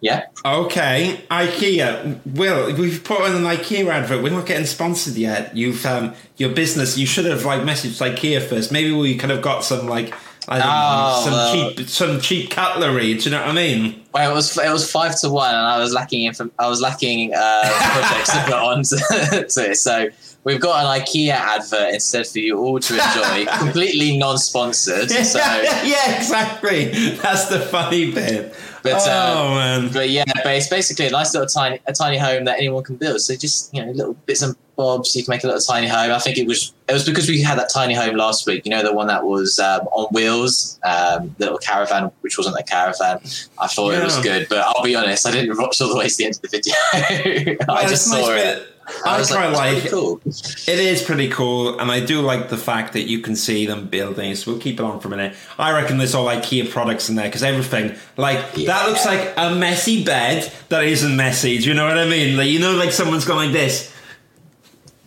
[0.00, 0.26] Yeah.
[0.44, 2.24] Okay, IKEA.
[2.24, 4.22] Will we've put on an IKEA advert.
[4.22, 5.56] We're not getting sponsored yet.
[5.56, 6.96] You've um, your business.
[6.96, 8.70] You should have like messaged IKEA first.
[8.70, 10.14] Maybe we could have got some like
[10.50, 13.14] I don't oh, know, some well, cheap some cheap cutlery.
[13.14, 14.02] Do you know what I mean?
[14.14, 17.34] Well, it was it was five to one, and I was lacking I was lacking
[17.34, 18.96] uh, projects to put on to,
[19.50, 19.76] to it.
[19.76, 20.08] So
[20.48, 25.10] we've got an IKEA advert instead for you all to enjoy, completely non-sponsored.
[25.10, 25.38] So
[25.84, 26.86] yeah, exactly.
[27.16, 28.54] That's the funny bit.
[28.82, 29.92] But, oh um, man!
[29.92, 32.96] But yeah, but it's basically a nice little tiny a tiny home that anyone can
[32.96, 33.20] build.
[33.20, 35.14] So just you know, little bits and bobs.
[35.14, 36.12] You can make a little tiny home.
[36.12, 38.64] I think it was it was because we had that tiny home last week.
[38.64, 42.56] You know, the one that was um, on wheels, um, the little caravan, which wasn't
[42.56, 43.18] a caravan.
[43.58, 44.00] I thought yeah.
[44.00, 46.24] it was good, but I'll be honest, I didn't watch all the way to the
[46.24, 46.74] end of the video.
[47.68, 48.68] Well, I just saw nice it.
[49.04, 50.20] I, I quite like, like cool.
[50.24, 50.68] it.
[50.68, 54.34] is pretty cool, and I do like the fact that you can see them building.
[54.34, 55.36] So we'll keep it on for a minute.
[55.58, 58.66] I reckon there's all IKEA products in there because everything like yeah.
[58.66, 61.58] that looks like a messy bed that isn't messy.
[61.58, 62.36] Do you know what I mean?
[62.36, 63.92] Like you know, like someone's gone like this.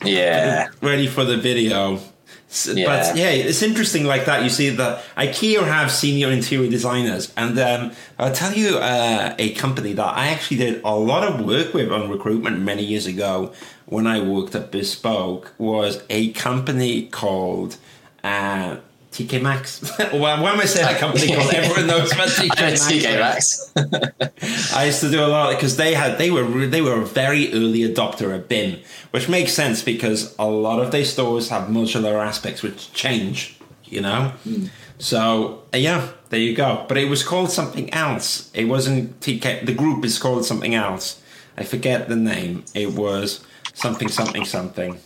[0.03, 1.99] Yeah, ready for the video.
[2.65, 2.85] Yeah.
[2.85, 4.43] But yeah, it's interesting like that.
[4.43, 9.53] You see that IKEA have senior interior designers, and um, I'll tell you uh, a
[9.53, 13.53] company that I actually did a lot of work with on recruitment many years ago
[13.85, 17.77] when I worked at Bespoke was a company called
[18.23, 18.77] uh,
[19.11, 19.81] TK Maxx.
[20.13, 22.91] well, when I say a company called, everyone knows about TK Maxx.
[22.91, 24.73] TK Maxx.
[24.75, 27.51] I used to do a lot because they had they were they were a very
[27.53, 28.79] early adopter of BIM,
[29.11, 33.57] which makes sense because a lot of their stores have modular aspects which change.
[33.83, 34.69] You know, mm.
[34.97, 36.85] so uh, yeah, there you go.
[36.87, 38.49] But it was called something else.
[38.53, 39.65] It wasn't TK.
[39.65, 41.21] The group is called something else.
[41.57, 42.63] I forget the name.
[42.73, 44.99] It was something something something.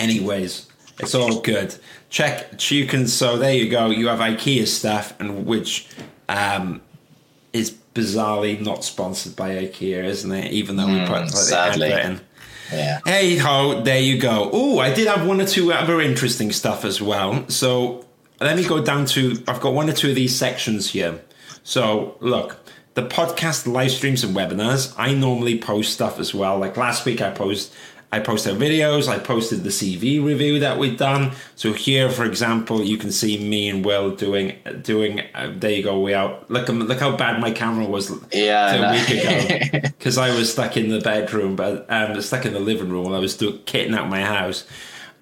[0.00, 0.66] Anyways,
[0.98, 1.76] it's all good.
[2.12, 3.08] Check you can.
[3.08, 3.86] So there you go.
[3.86, 5.88] You have IKEA stuff, and which
[6.28, 6.82] um,
[7.54, 10.52] is bizarrely not sponsored by IKEA, isn't it?
[10.52, 11.88] Even though mm, we put like, sadly.
[11.88, 12.20] the in.
[12.70, 13.00] Yeah.
[13.06, 14.50] Hey ho, there you go.
[14.52, 17.48] Oh, I did have one or two other interesting stuff as well.
[17.48, 18.04] So
[18.42, 19.42] let me go down to.
[19.48, 21.18] I've got one or two of these sections here.
[21.64, 22.58] So look,
[22.92, 26.58] the podcast live streams and webinars, I normally post stuff as well.
[26.58, 27.72] Like last week, I post
[28.12, 29.08] I posted videos.
[29.08, 31.32] I posted the CV review that we've done.
[31.56, 35.22] So here, for example, you can see me and Will doing doing.
[35.34, 35.98] Uh, there you go.
[35.98, 36.50] We out.
[36.50, 38.12] Look, look how bad my camera was.
[38.30, 42.52] Yeah, a week ago because I was stuck in the bedroom, but um, stuck in
[42.52, 44.66] the living room while I was doing kitting out my house.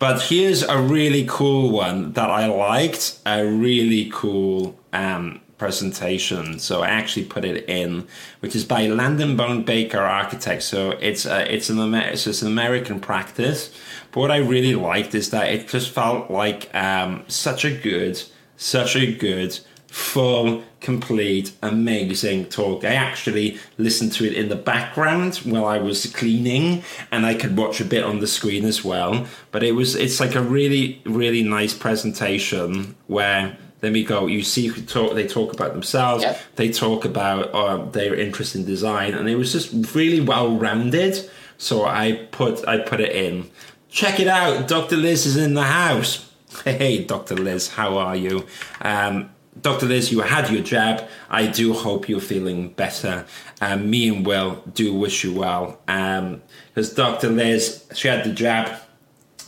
[0.00, 3.20] But here's a really cool one that I liked.
[3.24, 6.58] A really cool um, presentation.
[6.58, 8.08] So I actually put it in,
[8.40, 10.64] which is by Land & Bone Baker Architects.
[10.64, 13.70] So it's a, it's an it's an American practice.
[14.10, 18.22] But what I really liked is that it just felt like um, such a good,
[18.56, 22.82] such a good, full, complete, amazing talk.
[22.82, 27.54] I actually listened to it in the background while I was cleaning, and I could
[27.54, 29.26] watch a bit on the screen as well.
[29.52, 34.26] But it was it's like a really really nice presentation where then we go.
[34.26, 36.22] You see, talk, they talk about themselves.
[36.22, 36.40] Yep.
[36.56, 41.30] They talk about uh, their interest in design, and it was just really well rounded.
[41.58, 43.50] So I put I put it in.
[43.90, 44.68] Check it out.
[44.68, 44.96] Dr.
[44.96, 46.30] Liz is in the house.
[46.64, 47.36] Hey, Dr.
[47.36, 48.46] Liz, how are you?
[48.80, 49.86] Um, Dr.
[49.86, 51.06] Liz, you had your jab.
[51.28, 53.26] I do hope you're feeling better.
[53.60, 55.80] Um, me and Will do wish you well.
[55.86, 57.28] Because um, Dr.
[57.28, 58.80] Liz, she had the jab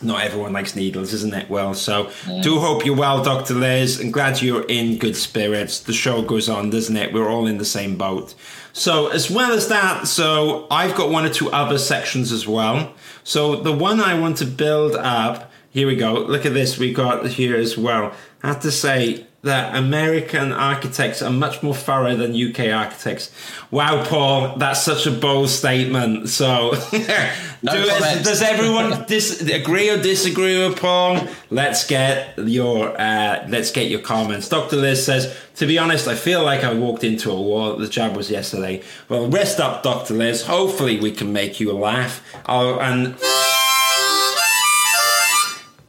[0.02, 1.48] not everyone likes needles, isn't it?
[1.48, 2.42] Well, so yeah.
[2.42, 3.54] do hope you're well, Dr.
[3.54, 5.80] Liz, and glad you're in good spirits.
[5.80, 7.12] The show goes on, doesn't it?
[7.12, 8.34] We're all in the same boat.
[8.72, 12.94] So, as well as that, so I've got one or two other sections as well.
[13.22, 16.14] So, the one I want to build up, here we go.
[16.14, 18.12] Look at this, we got here as well.
[18.42, 23.32] I have to say, that American architects are much more thorough than UK architects.
[23.72, 26.28] Wow, Paul, that's such a bold statement.
[26.28, 31.26] So, no do it, does everyone dis- agree or disagree with Paul?
[31.50, 34.48] Let's get your uh, let's get your comments.
[34.48, 34.76] Dr.
[34.76, 37.76] Liz says, to be honest, I feel like I walked into a wall.
[37.76, 38.82] The job was yesterday.
[39.08, 40.14] Well, rest up, Dr.
[40.14, 40.46] Liz.
[40.46, 42.22] Hopefully, we can make you laugh.
[42.46, 43.16] Oh, and.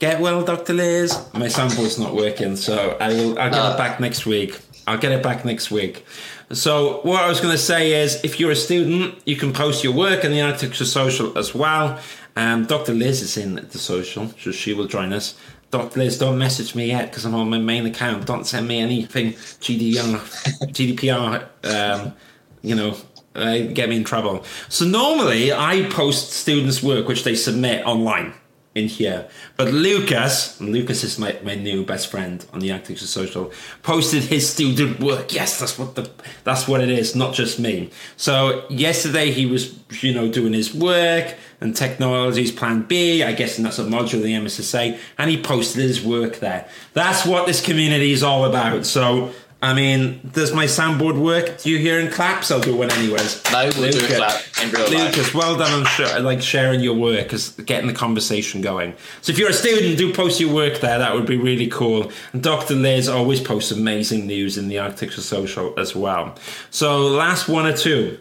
[0.03, 0.73] Get well, Dr.
[0.73, 1.17] Liz.
[1.33, 3.39] My sample's not working, so I will.
[3.39, 3.77] I'll get it uh.
[3.77, 4.59] back next week.
[4.85, 6.05] I'll get it back next week.
[6.51, 9.81] So what I was going to say is, if you're a student, you can post
[9.81, 12.01] your work in the Architecture Social as well.
[12.35, 12.93] Um, Dr.
[12.93, 15.35] Liz is in the social, so she will join us.
[15.71, 16.01] Dr.
[16.01, 18.25] Liz, don't message me yet because I'm on my main account.
[18.25, 20.19] Don't send me anything GDPR,
[20.67, 21.47] GDPR.
[21.63, 22.13] Um,
[22.61, 22.97] you know,
[23.35, 24.43] uh, get me in trouble.
[24.67, 28.33] So normally I post students' work which they submit online
[28.75, 29.27] in here.
[29.55, 33.51] But Lucas, Lucas is my, my new best friend on the Architecture Social,
[33.83, 35.33] posted his student work.
[35.33, 36.09] Yes, that's what the
[36.43, 37.91] that's what it is, not just me.
[38.17, 43.57] So yesterday he was, you know, doing his work and technologies plan B, I guess
[43.57, 46.67] and that's a module of the MSSA, and he posted his work there.
[46.93, 48.85] That's what this community is all about.
[48.85, 49.31] So
[49.63, 51.59] I mean, does my soundboard work?
[51.59, 52.51] Do you hear in claps?
[52.51, 53.41] I'll do one anyways.
[53.49, 55.15] No, we'll do a clap in real life.
[55.15, 58.93] Lucas, well done on sh- like sharing your work, as getting the conversation going.
[59.21, 60.99] So if you're a student, do post your work there.
[60.99, 62.11] That would be really cool.
[62.33, 62.75] And Dr.
[62.75, 66.35] Liz always posts amazing news in the Architecture Social as well.
[66.69, 68.19] So last one or two,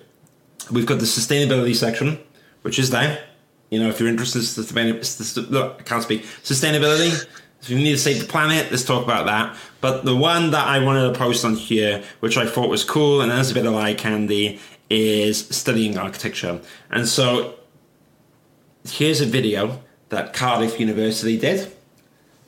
[0.71, 2.21] we've got the sustainability section,
[2.63, 3.21] which is there.
[3.71, 7.27] You know, if you're interested in sustainability, look, I can't speak sustainability.
[7.63, 9.57] If you need to save the planet, let's talk about that.
[9.81, 13.21] But the one that I wanted to post on here, which I thought was cool
[13.21, 14.59] and has a bit of eye candy,
[14.91, 16.61] is studying architecture.
[16.91, 17.55] And so
[18.85, 21.73] here's a video that Cardiff University did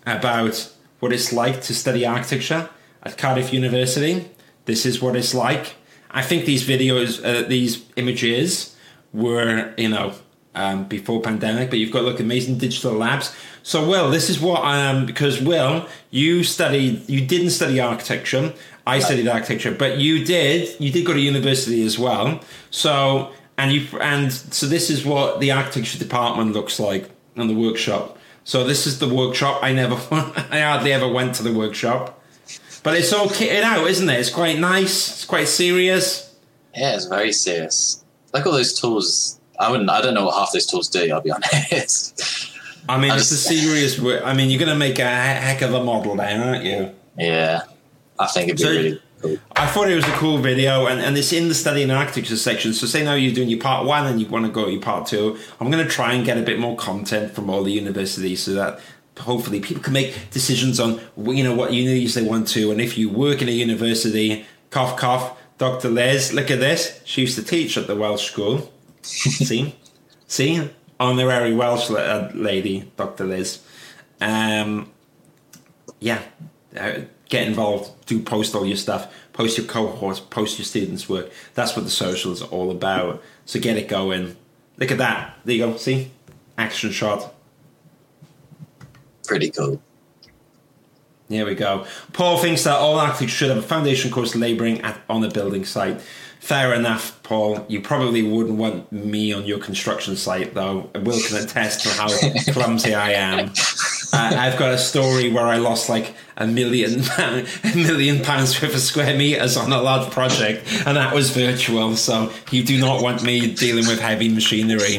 [0.05, 2.69] about what it's like to study architecture
[3.03, 4.29] at Cardiff University.
[4.65, 5.77] This is what it's like.
[6.11, 8.77] I think these videos, uh, these images
[9.13, 10.15] were, you know,
[10.55, 13.35] um, before pandemic, but you've got like amazing digital labs.
[13.67, 18.53] So, Will, this is what I am because Will, you studied, you didn't study architecture.
[18.87, 22.43] I studied architecture, but you did, you did go to university as well.
[22.71, 27.55] So, and you and so this is what the architecture department looks like in the
[27.55, 28.19] workshop.
[28.45, 29.61] So this is the workshop.
[29.63, 32.21] I never, I hardly ever went to the workshop,
[32.83, 34.21] but it's all kitted out, isn't it?
[34.21, 35.09] It's quite nice.
[35.09, 36.37] It's quite serious.
[36.77, 38.05] Yeah, it's very serious.
[38.35, 39.89] Like all those tools I wouldn't.
[39.89, 41.11] I don't know what half those tools do.
[41.11, 41.31] I'll be
[41.73, 42.53] honest.
[42.89, 43.99] I mean, it's a serious.
[44.25, 46.91] I mean, you're going to make a heck of a model then, aren't you?
[47.19, 47.63] Yeah,
[48.19, 49.37] I think it'd be so, really cool.
[49.57, 52.37] I thought it was a cool video, and, and it's in the study and architecture
[52.37, 52.75] section.
[52.75, 54.83] So, say now you're doing your part one and you want to go to your
[54.83, 55.39] part two.
[55.61, 58.53] I'm going to try and get a bit more content from all the universities so
[58.55, 58.81] that
[59.19, 62.99] hopefully people can make decisions on you know what universities they want to, and if
[62.99, 65.39] you work in a university, cough cough.
[65.57, 65.89] Dr.
[65.89, 67.01] Les, look at this.
[67.05, 68.73] She used to teach at the Welsh School
[69.05, 69.77] see,
[70.27, 70.71] see,
[71.05, 73.25] honorary Welsh uh, lady, Dr.
[73.25, 73.63] Liz.
[74.21, 74.91] Um,
[76.01, 76.23] yeah,
[76.79, 78.07] uh, get involved.
[78.07, 79.13] Do post all your stuff.
[79.33, 80.21] Post your cohorts.
[80.21, 81.31] Post your students' work.
[81.55, 83.23] That's what the social is all about.
[83.45, 84.37] So get it going.
[84.79, 85.39] Look at that.
[85.45, 85.77] There you go.
[85.77, 86.11] See,
[86.57, 87.35] action shot.
[89.27, 89.81] Pretty cool.
[91.29, 91.87] Here we go.
[92.13, 96.01] Paul thinks that all athletes should have a foundation course labouring on a building site.
[96.45, 97.65] Fair enough, Paul.
[97.69, 100.91] You probably wouldn't want me on your construction site, though.
[100.95, 102.09] Will can attest to how
[102.53, 103.51] clumsy I am.
[104.15, 108.75] Uh, I've got a story where I lost like a million, a million pounds worth
[108.75, 111.97] of square meters on a large project, and that was virtual.
[111.97, 114.99] So you do not want me dealing with heavy machinery,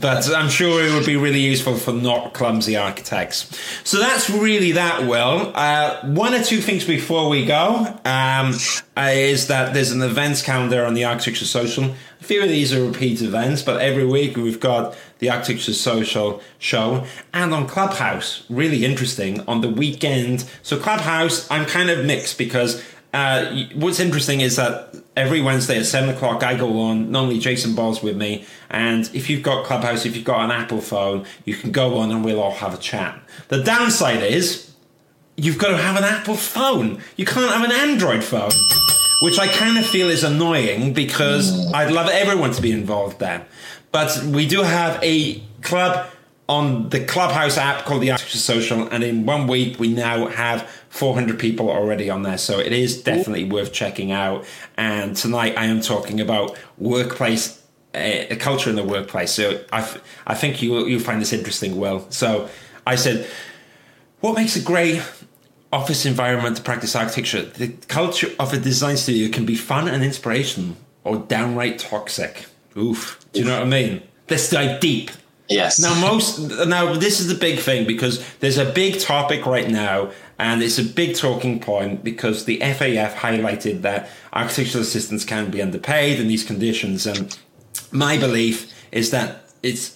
[0.00, 3.56] but I'm sure it would be really useful for not clumsy architects.
[3.84, 5.06] So that's really that.
[5.06, 8.54] Will uh, one or two things before we go um,
[8.96, 11.94] is that there's an events calendar on the Architecture Social.
[12.26, 17.06] Few of these are repeat events, but every week we've got the Architecture Social show
[17.32, 18.44] and on Clubhouse.
[18.50, 20.44] Really interesting on the weekend.
[20.64, 22.82] So Clubhouse, I'm kind of mixed because
[23.14, 27.12] uh, what's interesting is that every Wednesday at seven o'clock I go on.
[27.12, 30.80] Normally Jason Ball's with me, and if you've got Clubhouse, if you've got an Apple
[30.80, 33.22] phone, you can go on and we'll all have a chat.
[33.46, 34.72] The downside is
[35.36, 37.00] you've got to have an Apple phone.
[37.14, 38.50] You can't have an Android phone
[39.20, 41.74] which I kind of feel is annoying because mm.
[41.74, 43.46] I'd love everyone to be involved there.
[43.92, 46.06] But we do have a club
[46.48, 50.68] on the Clubhouse app called the Architecture Social, and in one week we now have
[50.90, 52.38] 400 people already on there.
[52.38, 54.44] So it is definitely worth checking out.
[54.76, 57.62] And tonight I am talking about workplace,
[57.94, 59.32] uh, culture in the workplace.
[59.32, 61.76] So I, I think you you'll find this interesting.
[61.76, 62.48] Well, so
[62.86, 63.28] I said,
[64.20, 65.02] what makes a great
[65.76, 70.02] office environment to practice architecture, the culture of a design studio can be fun and
[70.02, 72.46] inspirational or downright toxic.
[72.76, 73.24] Oof.
[73.32, 74.02] Do you know what I mean?
[74.30, 75.10] Let's dive deep.
[75.48, 75.78] Yes.
[75.78, 80.10] Now, most now this is the big thing because there's a big topic right now,
[80.38, 85.62] and it's a big talking point because the FAF highlighted that architectural assistants can be
[85.62, 87.38] underpaid in these conditions, and
[87.92, 89.95] my belief is that it's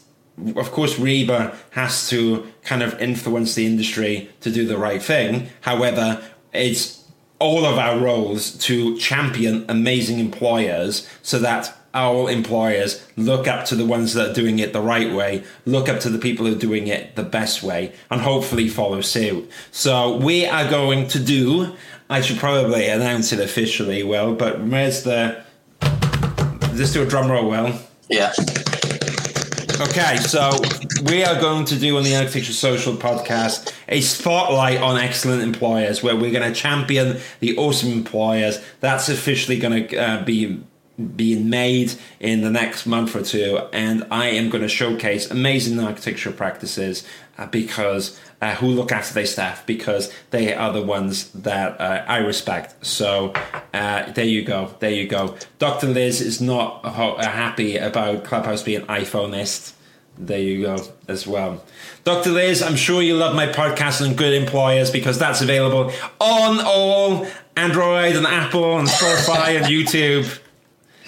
[0.56, 5.48] of course, RIBA has to kind of influence the industry to do the right thing.
[5.62, 6.22] However,
[6.52, 7.04] it's
[7.38, 13.74] all of our roles to champion amazing employers so that our employers look up to
[13.74, 16.52] the ones that are doing it the right way, look up to the people who
[16.52, 19.50] are doing it the best way, and hopefully follow suit.
[19.72, 21.74] So we are going to do,
[22.08, 25.42] I should probably announce it officially, well, but where's the,
[25.82, 27.80] let's do a drum roll, well.
[28.08, 28.32] Yeah.
[29.80, 30.50] Okay, so
[31.04, 36.02] we are going to do on the Architecture Social podcast a spotlight on excellent employers
[36.02, 38.62] where we're going to champion the awesome employers.
[38.80, 40.62] That's officially going to uh, be
[41.16, 45.80] being made in the next month or two, and I am going to showcase amazing
[45.80, 47.06] architecture practices
[47.38, 52.04] uh, because uh, who look after their staff because they are the ones that uh,
[52.06, 52.84] I respect.
[52.84, 53.32] So
[53.74, 55.36] uh, there you go, there you go.
[55.58, 55.88] Dr.
[55.88, 59.74] Liz is not ho- happy about Clubhouse being iPhoneist.
[60.18, 60.76] There you go
[61.08, 61.64] as well.
[62.04, 62.30] Dr.
[62.30, 67.26] Liz, I'm sure you love my podcast and good employers because that's available on all
[67.56, 70.38] Android and Apple and Spotify and YouTube.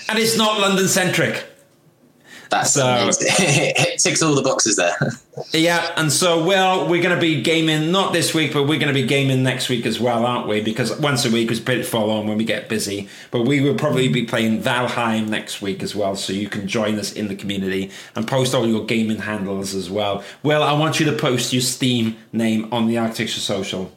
[0.08, 1.44] And it's not London centric.
[2.52, 4.94] That's so, it ticks all the boxes there.
[5.52, 8.92] yeah, and so well, we're going to be gaming not this week, but we're going
[8.92, 10.60] to be gaming next week as well, aren't we?
[10.60, 13.08] Because once a week is pretty full on when we get busy.
[13.30, 16.98] But we will probably be playing Valheim next week as well, so you can join
[16.98, 20.22] us in the community and post all your gaming handles as well.
[20.42, 23.90] Well, I want you to post your Steam name on the Architecture Social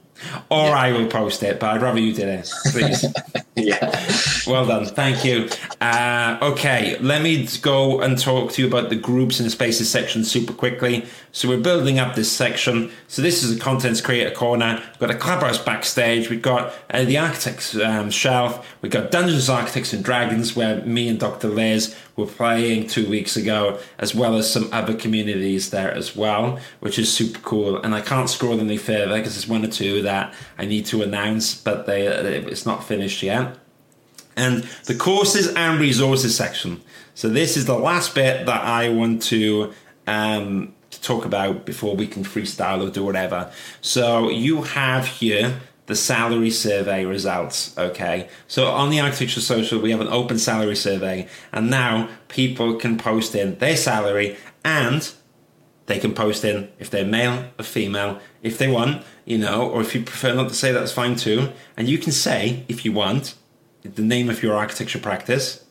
[0.50, 0.78] or yeah.
[0.78, 3.06] I will post it, but I'd rather you did it, please.
[3.56, 4.10] yeah.
[4.48, 4.86] Well done.
[4.86, 5.50] Thank you.
[5.82, 10.24] Uh, okay, let me go and talk to you about the groups and spaces section
[10.24, 11.06] super quickly.
[11.32, 12.92] So we're building up this section.
[13.08, 14.82] So this is a contents creator corner.
[14.92, 16.30] We've got a clubhouse backstage.
[16.30, 18.76] We've got uh, the architects um, shelf.
[18.82, 21.50] We've got Dungeons, Architects and Dragons, where me and Dr.
[21.50, 26.60] Liz were playing two weeks ago, as well as some other communities there as well,
[26.80, 27.78] which is super cool.
[27.78, 31.04] And I can't scroll any further because there's one or two that I need to
[31.04, 33.58] announce, but they uh, it's not finished yet.
[34.38, 36.82] And the courses and resources section.
[37.14, 39.74] So this is the last bit that I want to
[40.08, 43.52] um, to talk about before we can freestyle or do whatever.
[43.82, 47.78] So you have here the salary survey results.
[47.78, 52.76] Okay, so on the Architecture Social, we have an open salary survey, and now people
[52.76, 55.14] can post in their salary and
[55.86, 59.82] they can post in if they're male or female, if they want, you know, or
[59.82, 61.52] if you prefer not to say, that's fine too.
[61.78, 63.36] And you can say, if you want,
[63.84, 65.64] the name of your architecture practice.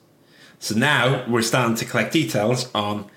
[0.61, 3.11] So now we're starting to collect details on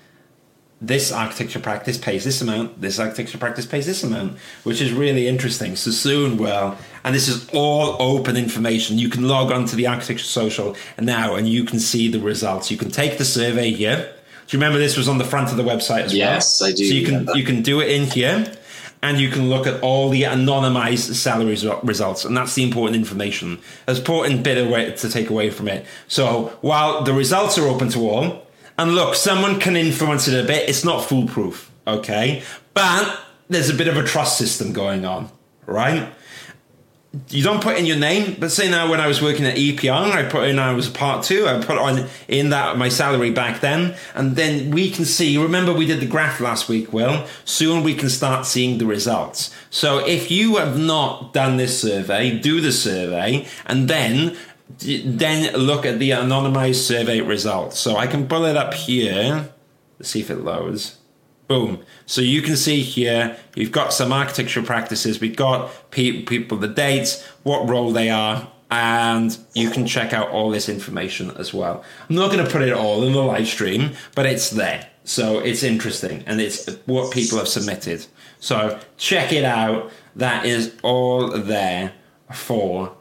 [0.80, 5.26] this architecture practice pays this amount, this architecture practice pays this amount, which is really
[5.26, 5.74] interesting.
[5.74, 8.96] So soon, well, and this is all open information.
[8.96, 12.70] You can log on to the architecture social now and you can see the results.
[12.70, 14.14] You can take the survey here.
[14.46, 16.70] Do you remember this was on the front of the website as yes, well?
[16.70, 16.88] Yes, I do.
[16.88, 17.36] So you can remember.
[17.36, 18.54] you can do it in here
[19.02, 23.58] and you can look at all the anonymized salary results and that's the important information.
[23.86, 25.86] That's important bit of way to take away from it.
[26.06, 28.47] So while the results are open to all,
[28.78, 30.68] and look, someone can influence it a bit.
[30.68, 32.42] It's not foolproof, okay?
[32.72, 35.30] But there's a bit of a trust system going on,
[35.66, 36.12] right?
[37.30, 40.12] You don't put in your name, but say now when I was working at EPR,
[40.12, 43.30] I put in I was a part two, I put on in that my salary
[43.30, 45.38] back then, and then we can see.
[45.38, 47.26] Remember, we did the graph last week, Will.
[47.46, 49.54] Soon we can start seeing the results.
[49.70, 54.36] So if you have not done this survey, do the survey, and then
[54.78, 57.78] then look at the anonymized survey results.
[57.78, 59.50] So I can pull it up here.
[59.98, 60.98] Let's see if it loads.
[61.48, 61.82] Boom.
[62.04, 65.20] So you can see here, you've got some architectural practices.
[65.20, 70.28] We've got pe- people, the dates, what role they are, and you can check out
[70.28, 71.82] all this information as well.
[72.08, 74.90] I'm not going to put it all in the live stream, but it's there.
[75.04, 78.04] So it's interesting and it's what people have submitted.
[78.40, 79.90] So check it out.
[80.16, 81.94] That is all there
[82.30, 82.94] for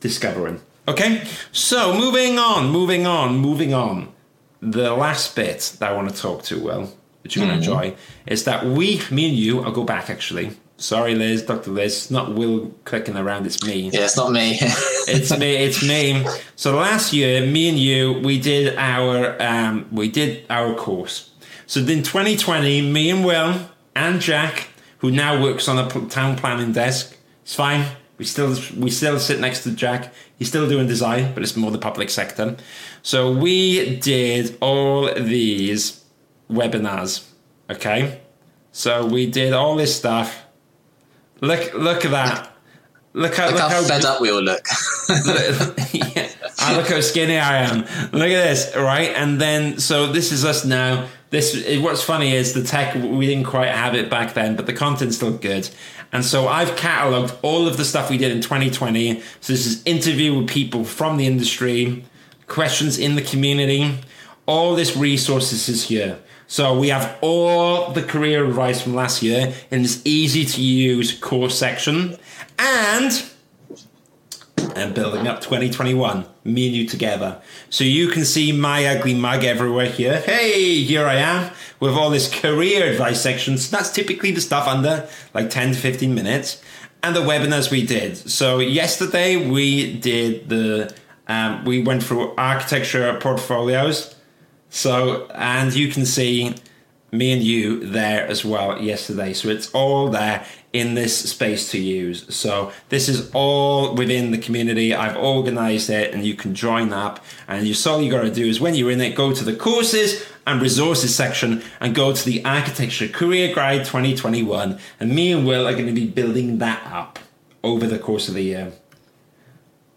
[0.00, 0.60] discovering.
[0.88, 1.22] Okay,
[1.52, 4.12] so moving on, moving on, moving on.
[4.60, 6.92] The last bit that I want to talk to, well,
[7.22, 7.80] that you're going to mm-hmm.
[7.80, 7.96] enjoy,
[8.26, 10.56] is that we, me and you, I'll go back actually.
[10.78, 11.72] Sorry, Liz, Dr.
[11.72, 13.90] Liz, not Will clicking around, it's me.
[13.90, 14.56] Yeah, it's not me.
[14.60, 16.26] it's me, it's me.
[16.56, 21.30] So last year, me and you, we did our, um, we did our course.
[21.66, 26.72] So in 2020, me and Will and Jack, who now works on a town planning
[26.72, 27.86] desk, it's fine.
[28.20, 30.12] We still we still sit next to Jack.
[30.36, 32.58] He's still doing design, but it's more the public sector.
[33.00, 36.04] So we did all these
[36.50, 37.26] webinars.
[37.70, 38.20] Okay,
[38.72, 40.44] so we did all this stuff.
[41.40, 42.54] Look look at that.
[43.14, 44.66] Look how, look, look how, how fed up we all look.
[45.94, 46.28] yeah.
[46.58, 47.78] I look how skinny I am.
[48.12, 49.14] Look at this, right?
[49.16, 51.08] And then so this is us now.
[51.30, 54.74] This what's funny is the tech we didn't quite have it back then, but the
[54.74, 55.70] content's still good.
[56.12, 59.20] And so I've cataloged all of the stuff we did in 2020.
[59.40, 62.04] So this is interview with people from the industry,
[62.46, 63.98] questions in the community,
[64.46, 66.18] all this resources is here.
[66.48, 71.16] So we have all the career advice from last year in this easy to use
[71.16, 72.16] course section.
[72.58, 73.24] And
[74.76, 77.40] and building up 2021, me and you together.
[77.70, 80.20] So you can see my ugly mug everywhere here.
[80.20, 83.70] Hey, here I am with all this career advice sections.
[83.70, 86.62] That's typically the stuff under like 10 to 15 minutes.
[87.02, 88.16] And the webinars we did.
[88.16, 90.94] So yesterday we did the
[91.30, 94.16] Um, we went through architecture portfolios.
[94.68, 96.56] So, and you can see
[97.12, 99.32] me and you there as well yesterday.
[99.32, 102.32] So it's all there in this space to use.
[102.34, 104.94] So this is all within the community.
[104.94, 107.24] I've organized it and you can join up.
[107.48, 109.56] And you all you got to do is when you're in it, go to the
[109.56, 114.78] courses and resources section and go to the architecture career guide 2021.
[115.00, 117.18] And me and Will are going to be building that up
[117.64, 118.72] over the course of the year.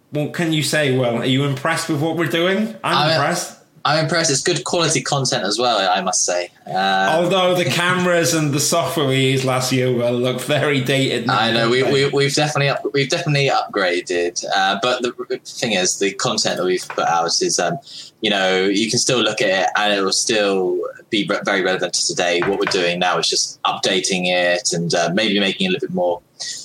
[0.09, 0.97] What can you say?
[0.97, 2.75] Well, are you impressed with what we're doing?
[2.83, 3.62] I'm, I'm impressed.
[3.85, 4.31] I'm impressed.
[4.31, 6.51] It's good quality content as well, I must say.
[6.67, 11.27] Um, Although the cameras and the software we used last year will look very dated.
[11.27, 15.11] Now, I know we, we we've definitely up, we've definitely upgraded, uh, but the
[15.43, 17.77] thing is, the content that we've put out is, um,
[18.21, 20.79] you know, you can still look at it and it will still
[21.09, 22.39] be very relevant to today.
[22.41, 25.89] What we're doing now is just updating it and uh, maybe making it a little
[25.89, 26.21] bit more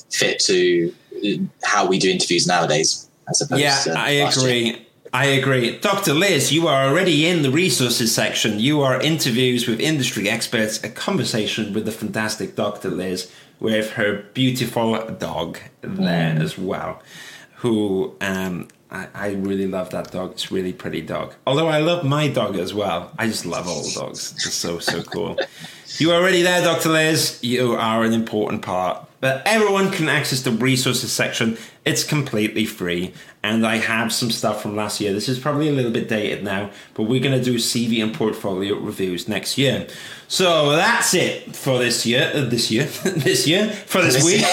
[0.09, 3.07] fit to uh, how we do interviews nowadays.
[3.29, 4.61] As opposed yeah, to I agree.
[4.61, 4.77] Year.
[5.13, 5.79] I agree.
[5.79, 6.13] Dr.
[6.13, 8.61] Liz, you are already in the resources section.
[8.61, 12.91] You are interviews with industry experts, a conversation with the fantastic Dr.
[12.91, 13.31] Liz
[13.61, 16.41] with her beautiful dog there mm.
[16.41, 17.03] as well,
[17.57, 20.33] who um, I, I, really love that dog.
[20.33, 21.35] It's really pretty dog.
[21.47, 23.13] Although I love my dog as well.
[23.19, 24.33] I just love all dogs.
[24.33, 25.39] It's so, so cool.
[25.99, 26.91] you are already there, Dr.
[26.91, 27.39] Liz.
[27.43, 29.08] You are an important part.
[29.21, 31.59] But everyone can access the resources section.
[31.85, 33.13] It's completely free
[33.43, 35.13] and I have some stuff from last year.
[35.13, 38.15] This is probably a little bit dated now, but we're going to do CV and
[38.15, 39.87] portfolio reviews next year.
[40.27, 42.31] So that's it for this year.
[42.35, 44.45] Uh, this year, this year for this week.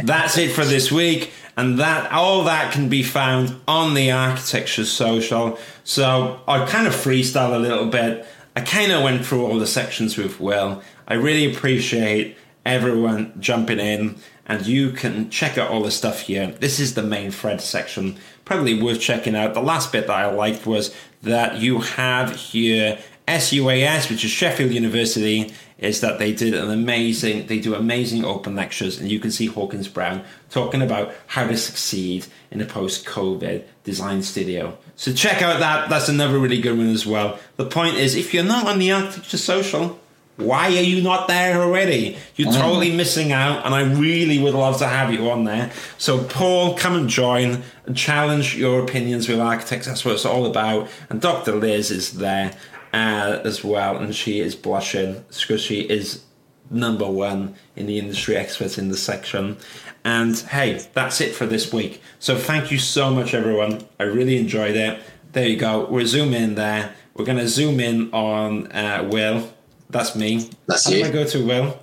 [0.04, 4.84] that's it for this week, and that all that can be found on the Architecture
[4.84, 5.58] Social.
[5.84, 8.26] So I kind of freestyle a little bit.
[8.56, 10.82] I kind of went through all the sections with Will.
[11.06, 12.36] I really appreciate
[12.68, 14.16] everyone jumping in
[14.46, 16.48] and you can check out all the stuff here.
[16.52, 19.54] This is the main thread section, probably worth checking out.
[19.54, 24.72] The last bit that I liked was that you have here SUAS, which is Sheffield
[24.72, 29.30] University, is that they did an amazing, they do amazing open lectures, and you can
[29.30, 34.78] see Hawkins Brown talking about how to succeed in a post-COVID design studio.
[34.96, 35.88] So check out that.
[35.90, 37.38] That's another really good one as well.
[37.56, 40.00] The point is, if you're not on the Architecture Social,
[40.38, 42.16] why are you not there already?
[42.36, 45.72] You're totally missing out, and I really would love to have you on there.
[45.98, 49.88] So, Paul, come and join and challenge your opinions with architects.
[49.88, 50.88] That's what it's all about.
[51.10, 51.56] And Dr.
[51.56, 52.56] Liz is there
[52.92, 56.22] uh, as well, and she is blushing because she is
[56.70, 59.56] number one in the industry experts in the section.
[60.04, 62.00] And hey, that's it for this week.
[62.20, 63.84] So, thank you so much, everyone.
[63.98, 65.00] I really enjoyed it.
[65.32, 65.86] There you go.
[65.86, 66.94] We're zoom in there.
[67.14, 69.52] We're going to zoom in on uh, Will
[69.90, 70.50] that's me.
[70.66, 71.04] That's How you.
[71.04, 71.78] I go to Will?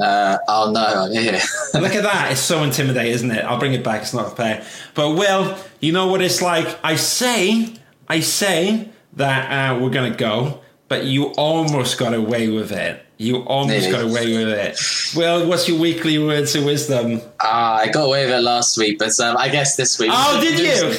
[0.00, 1.10] Uh, oh no, I'm.
[1.82, 2.28] Look at that.
[2.32, 3.44] It's so intimidating, isn't it?
[3.44, 4.02] I'll bring it back.
[4.02, 4.64] It's not fair.
[4.94, 6.78] But Will, you know what it's like?
[6.84, 7.74] I say,
[8.08, 13.02] I say that uh, we're going to go, but you almost got away with it.
[13.18, 14.78] You almost got away with it.
[15.16, 17.22] Well, what's your weekly words of wisdom?
[17.42, 20.10] Uh, I got away with it last week, but um, I guess this week.
[20.12, 20.98] Oh, did you?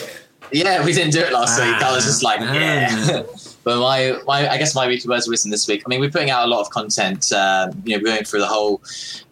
[0.52, 1.84] Yeah, we didn't do it last ah, week.
[1.84, 2.54] I was just like, ah.
[2.54, 3.24] yeah.
[3.68, 5.84] But my, my, I guess my weekly words of wisdom this week.
[5.86, 7.34] I mean, we're putting out a lot of content.
[7.34, 8.82] Um, you know, we're going through the whole,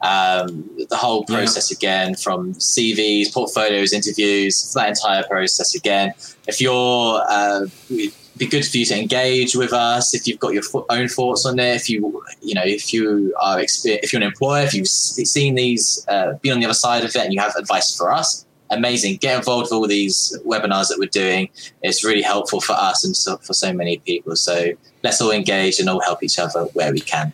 [0.01, 1.77] um, the whole process yeah.
[1.77, 6.11] again, from CVs, portfolios, interviews, that entire process again.
[6.49, 7.67] If you're, uh,
[8.37, 10.13] be good for you to engage with us.
[10.13, 13.61] If you've got your own thoughts on it, if you, you know, if you are,
[13.61, 17.15] if you're an employer, if you've seen these, uh, been on the other side of
[17.15, 19.17] it, and you have advice for us, amazing.
[19.17, 21.49] Get involved with all these webinars that we're doing.
[21.81, 24.35] It's really helpful for us and so, for so many people.
[24.35, 24.71] So
[25.03, 27.33] let's all engage and all help each other where we can.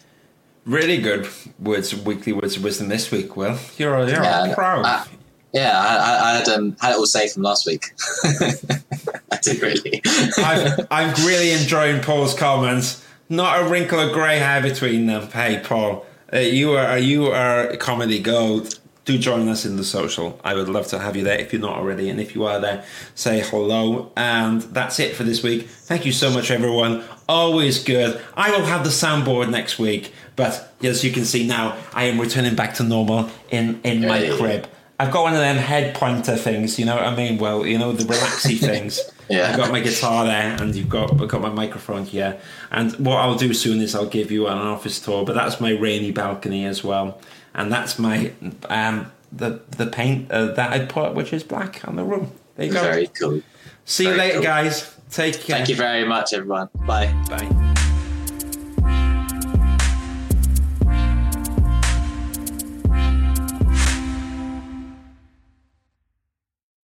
[0.66, 1.28] Really good
[1.60, 3.36] words, weekly words of wisdom this week.
[3.36, 4.86] Well, you're, you're yeah, proud.
[4.86, 5.06] I,
[5.54, 7.86] yeah, I, I had um, had it all saved from last week.
[8.24, 10.02] I did really.
[10.38, 13.04] I'm, I'm really enjoying Paul's comments.
[13.28, 15.28] Not a wrinkle of grey hair between them.
[15.30, 20.40] Hey, Paul, uh, you are you are comedy gold do join us in the social.
[20.44, 22.10] I would love to have you there if you're not already.
[22.10, 22.84] And if you are there,
[23.16, 24.12] say hello.
[24.16, 25.64] And that's it for this week.
[25.64, 27.04] Thank you so much, everyone.
[27.28, 28.22] Always good.
[28.36, 30.14] I will have the soundboard next week.
[30.36, 34.20] But as you can see now, I am returning back to normal in, in my
[34.20, 34.38] hey.
[34.38, 34.68] crib.
[35.00, 37.40] I've got one of them head pointer things, you know what I mean?
[37.40, 39.00] Well, you know, the relaxy things.
[39.30, 39.50] yeah.
[39.50, 42.40] I've got my guitar there and you've got I've got my microphone here.
[42.70, 45.72] And what I'll do soon is I'll give you an office tour, but that's my
[45.72, 47.20] rainy balcony as well
[47.54, 48.32] and that's my
[48.70, 52.32] um, the the paint uh, that I put, which is black on the room.
[52.56, 52.82] There you go.
[52.82, 53.42] Very cool.
[53.86, 54.44] See very you later, cool.
[54.44, 54.98] guys.
[55.10, 55.58] Take care.
[55.58, 56.70] Thank you very much, everyone.
[56.86, 57.14] Bye.
[57.30, 57.76] Bye.